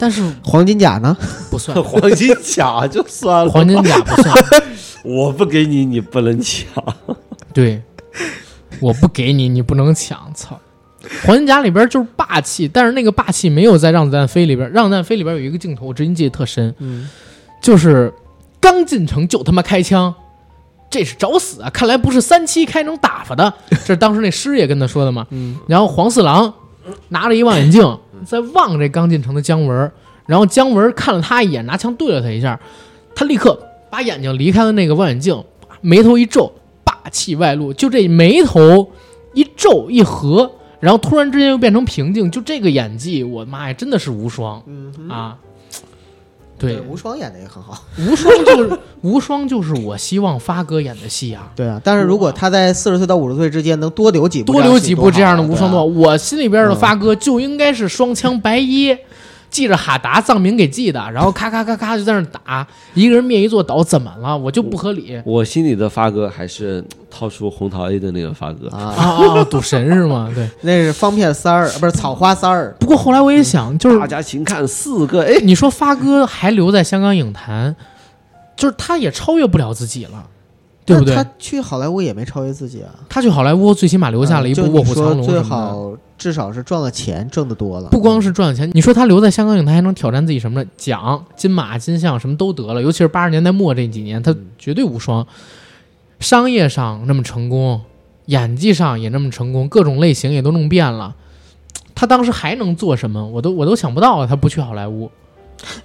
[0.02, 1.16] 但是黄金甲呢？
[1.52, 4.36] 不算， 黄金甲就算了，黄金甲不算。
[5.06, 6.84] 我不给你，你不能抢。
[7.54, 7.80] 对，
[8.80, 10.18] 我不给你，你不能抢。
[10.34, 10.60] 操！
[11.24, 17.08] 黄金甲里边就是霸气，但是那个霸气没有在《让子弹飞》里边，《让子弹飞》里边有一个镜头，我至今记得特深，嗯，
[17.62, 18.12] 就是
[18.60, 20.12] 刚进城就他妈开枪，
[20.90, 21.70] 这是找死啊！
[21.70, 25.28] 看来不是三七开能打发的，这是当时那师爷跟他说的嘛。
[25.30, 26.52] 嗯，然后黄四郎
[27.10, 27.84] 拿着一望远镜
[28.26, 29.92] 在望这刚进城的姜文，
[30.26, 32.60] 然后姜文看了他一眼，拿枪对了他一下，
[33.16, 35.44] 他立刻把眼睛离开了那个望远镜，
[35.82, 36.52] 眉头一皱，
[36.84, 38.92] 霸气外露，就这眉头
[39.34, 40.52] 一皱一合。
[40.80, 44.60] 然后突然之间又变成平静，就这个演技，我妈呀，真的是无双、
[45.08, 45.38] 啊！
[46.62, 47.84] 对，无双演的也很好。
[47.98, 55.84] 无双就是无双，就是我希望发哥演的戏啊，对啊，但是如果他在四十岁到五十岁之间能多留几部，多留几部这样的无双的话啊。
[55.84, 58.96] 我心里边的发哥就应该是双枪白衣，
[59.52, 64.36] 记着哈达藏民给记的，然后咔咔咔咔就在那打，一个人灭一座岛，怎么了？
[64.36, 68.70] 我就不合理我心里的发哥还是 掏出红桃 A 的那个发哥。
[68.70, 68.96] 啊
[69.38, 69.44] 啊！
[69.44, 70.32] 赌神是吗？
[70.34, 70.50] 对。
[70.62, 72.74] 那是方片三儿，不是草花三儿。
[72.80, 77.76] 不过后来我也想，就是大家请看四个 A，你说发哥还留在香港影坛，
[78.56, 80.24] 就是他也超越不了自己了，
[80.86, 81.14] 对不对？
[81.14, 85.44] 他去好莱坞也没超越自己啊，他去好莱坞最起码留下了一部《卧虎藏龙》最什么的。
[85.44, 85.92] 好
[86.22, 87.90] 至少是赚了钱，挣得多了。
[87.90, 90.70] 不光是赚了钱，你说他留在香港影坛还能挑战自己什么呢？
[90.78, 95.26] 奖、金马、金像什么都得了，尤其是八十年代末这几年，他绝对无双。
[96.20, 97.82] 商业上那么成功，
[98.28, 101.16] 演技上也那么成功，各种类型也都弄遍了。
[101.96, 103.28] 他当时还能做什么？
[103.28, 104.28] 我都我都想不到啊！
[104.28, 105.10] 他不去好莱坞，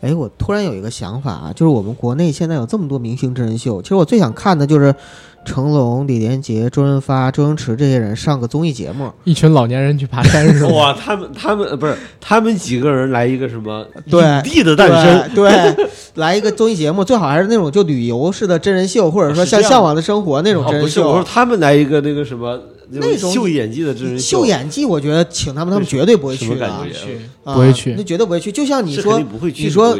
[0.03, 4.95] 哎，我突然有一个想法啊，就是我们国内现在有这么多明星真人秀，其实我最想看的就是
[5.47, 9.11] 成龙、李连杰、周润发、周星驰这些人上个综艺节目。
[9.25, 10.69] 一群老年人去爬山是吧？
[10.69, 15.87] 哇，他们他们呃不是他们几个人来一个什么 对影帝的诞生，对，对
[16.17, 21.09] 来一个综艺节目，最好还是那种就旅游式的真人秀，或者说像《向往的生活》那种真人秀。
[21.09, 22.61] 我说他们来一个那个什么
[22.91, 26.71] 那种秀演技的真人秀秀演技，我觉得请他们，他们绝对不会去的，
[27.45, 28.51] 不会去那绝对不会去。
[28.51, 29.97] 就像你说不会去，你说？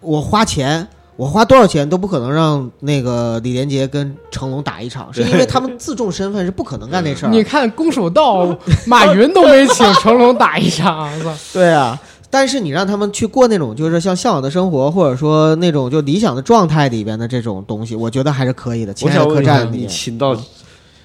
[0.00, 0.86] 我花钱，
[1.18, 7.28] 我花多少钱都不可能让那个李连杰跟成龙打一场，是因为他们自重身份是不可能干那事儿。
[7.34, 11.10] 你看攻守道，马云都没请成龙打一场！
[11.52, 12.00] 对啊，
[12.30, 18.94] 但是你让他们去过那种就是像向往的生活，或者说那种就理想的状态里边的这种东西，我觉得还是可以的。
[18.94, 20.36] 亲我爱客想问，你栈里面，请到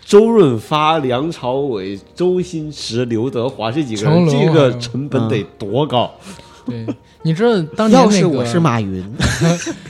[0.06, 6.12] 周润发、梁朝伟、周星驰、刘德华这几个人，这个成本得多高？
[6.68, 6.86] 对，
[7.26, 9.02] 你知道当年那个，要是我是马云，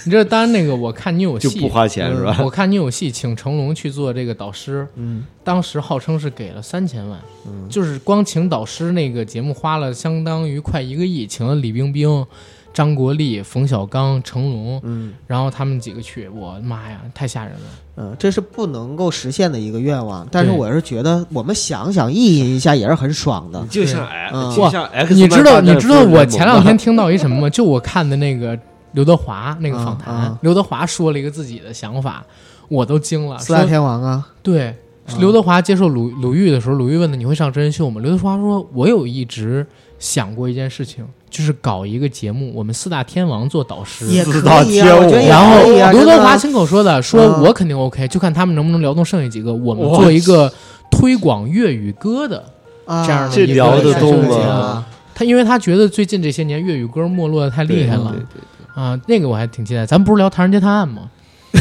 [0.06, 2.40] 你知道当然那个，我看你有戏就不花钱是吧？
[2.44, 7.20] 我看你有戏，请成龙去做这个导师，嗯，当时号称是给了三千万，
[7.68, 12.26] 就是光请导师那个节目花了相当于快一个亿，请了李冰冰、
[12.74, 17.60] 张国立、冯小刚、成龙，嗯然后他们几个去，我的妈呀，太吓人了！
[17.96, 20.28] 嗯，这是不能够实现的一个愿望。
[20.32, 23.64] 但是我是觉得，我们想想意淫一下也是很爽的。
[23.70, 24.10] 就像
[24.56, 27.50] 就像 X，你知道你知道我前两天天听到一什么吗？
[27.50, 28.58] 就我看的那个
[28.94, 32.26] 刘德华那个访谈，刘德华说了一个自己的想法，
[32.68, 33.38] 我都惊了。
[33.38, 34.70] 四大天王啊，对，
[35.06, 38.02] 啊刘德华接受鲁鲁豫的时候，鲁豫问他你会上真人秀吗？
[38.02, 39.64] 刘德华说，我有一直
[40.04, 44.06] 想过一件事情，就是搞一个节目，我们四大天王做导师。
[44.08, 45.92] 也可四大以啊，天我觉得也然后可以啊。
[45.94, 50.52] 刘德华亲口说的，说嗯我肯定 OK，就看他们能不能聊动剩下几个，我们做一个
[50.92, 52.44] 推广粤语歌的。
[52.86, 54.86] 啊这样的这聊得动吗啊
[55.16, 59.86] 他因为他觉得最近这些年粤语歌没落的太厉害了对对啊，那个我还挺期待。
[59.86, 61.10] 咱们不是聊《唐人街探案》吗？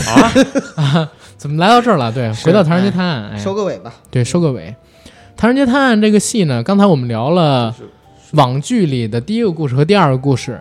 [0.09, 0.33] 啊，
[0.83, 2.11] 啊，怎么来到这儿了？
[2.11, 3.93] 对，回到《唐人街探案》，哎，收个尾吧。
[4.11, 4.75] 对，收个尾。
[5.37, 7.73] 《唐人街探案》这个戏呢，刚才我们聊了
[8.33, 10.61] 网剧里的第一个故事和第二个故事，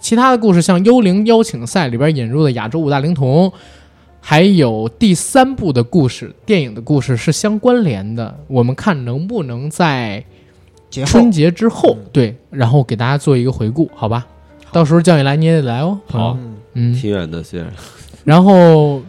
[0.00, 3.52] 其他的故事像《幽灵邀请赛》里边引入的亚洲五大灵童，
[4.20, 8.36] 还有第三部的故事，电影的故事是相关联的。
[8.48, 10.24] 我们看能不能在
[11.06, 14.26] 春节之后，对，然后给大家做一个回顾，好吧？
[14.72, 15.98] 到时候叫你来，你也得来哦。
[16.06, 17.72] 好，嗯，嗯，挺远的，虽然
[18.24, 19.00] 然后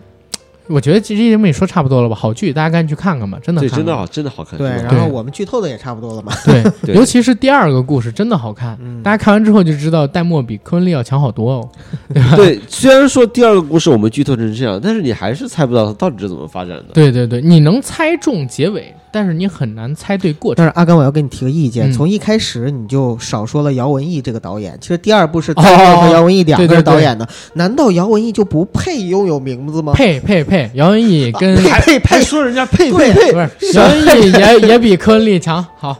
[0.68, 2.15] 我觉得这期节目也说差不多了吧？
[2.15, 4.57] 好剧，大家赶紧去看看吧，真的看看对真的好，真的好看。
[4.57, 6.31] 对，然后我们剧透的也差不多了嘛。
[6.45, 11.69] 对， 对尤其是第二个故事真的好看，嗯大家看完之后就知道戴墨比科恩利要强好多哦。
[12.35, 16.85] 对，虽然说第二个故事我们剧透成这样，但是你还是猜不到它到底是怎么发展的。
[16.94, 20.65] 对对对，你能猜中结尾，但是你很难猜对过程。
[20.65, 24.76] 但是阿甘，我要给你提个意见，嗯从一开始你就少说了姚文义这个导演。
[24.81, 29.94] 其实第二部是姚文义两个对对对人导演的，难道姚文义就不配拥有名字吗？
[29.94, 35.64] 配配配，姚文义跟配配配，说人家配对配配不，是姚文义也也比科恩利强。
[35.77, 35.95] 好，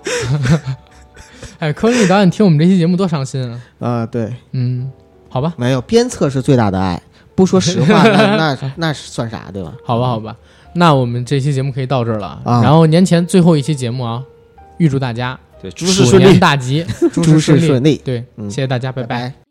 [1.60, 3.60] 哎，科恩利导演听我们这期节目多伤心啊。
[3.80, 4.91] 啊，对，嗯，
[5.30, 6.99] 好吧，没有鞭策是最大的爱。
[7.35, 9.73] 不说实话，那那那算啥，对吧？
[9.84, 10.35] 好吧，好吧，
[10.76, 12.41] 那我们这期节目可以到这儿了。
[12.44, 14.24] 啊然后年前最后一期节目啊，
[14.78, 16.26] 预祝大家对，诸事鼠顺利。
[16.26, 18.02] 年大吉， 诸事事顺利。
[18.04, 19.30] 对，嗯谢谢大家，拜拜。
[19.30, 19.43] 拜。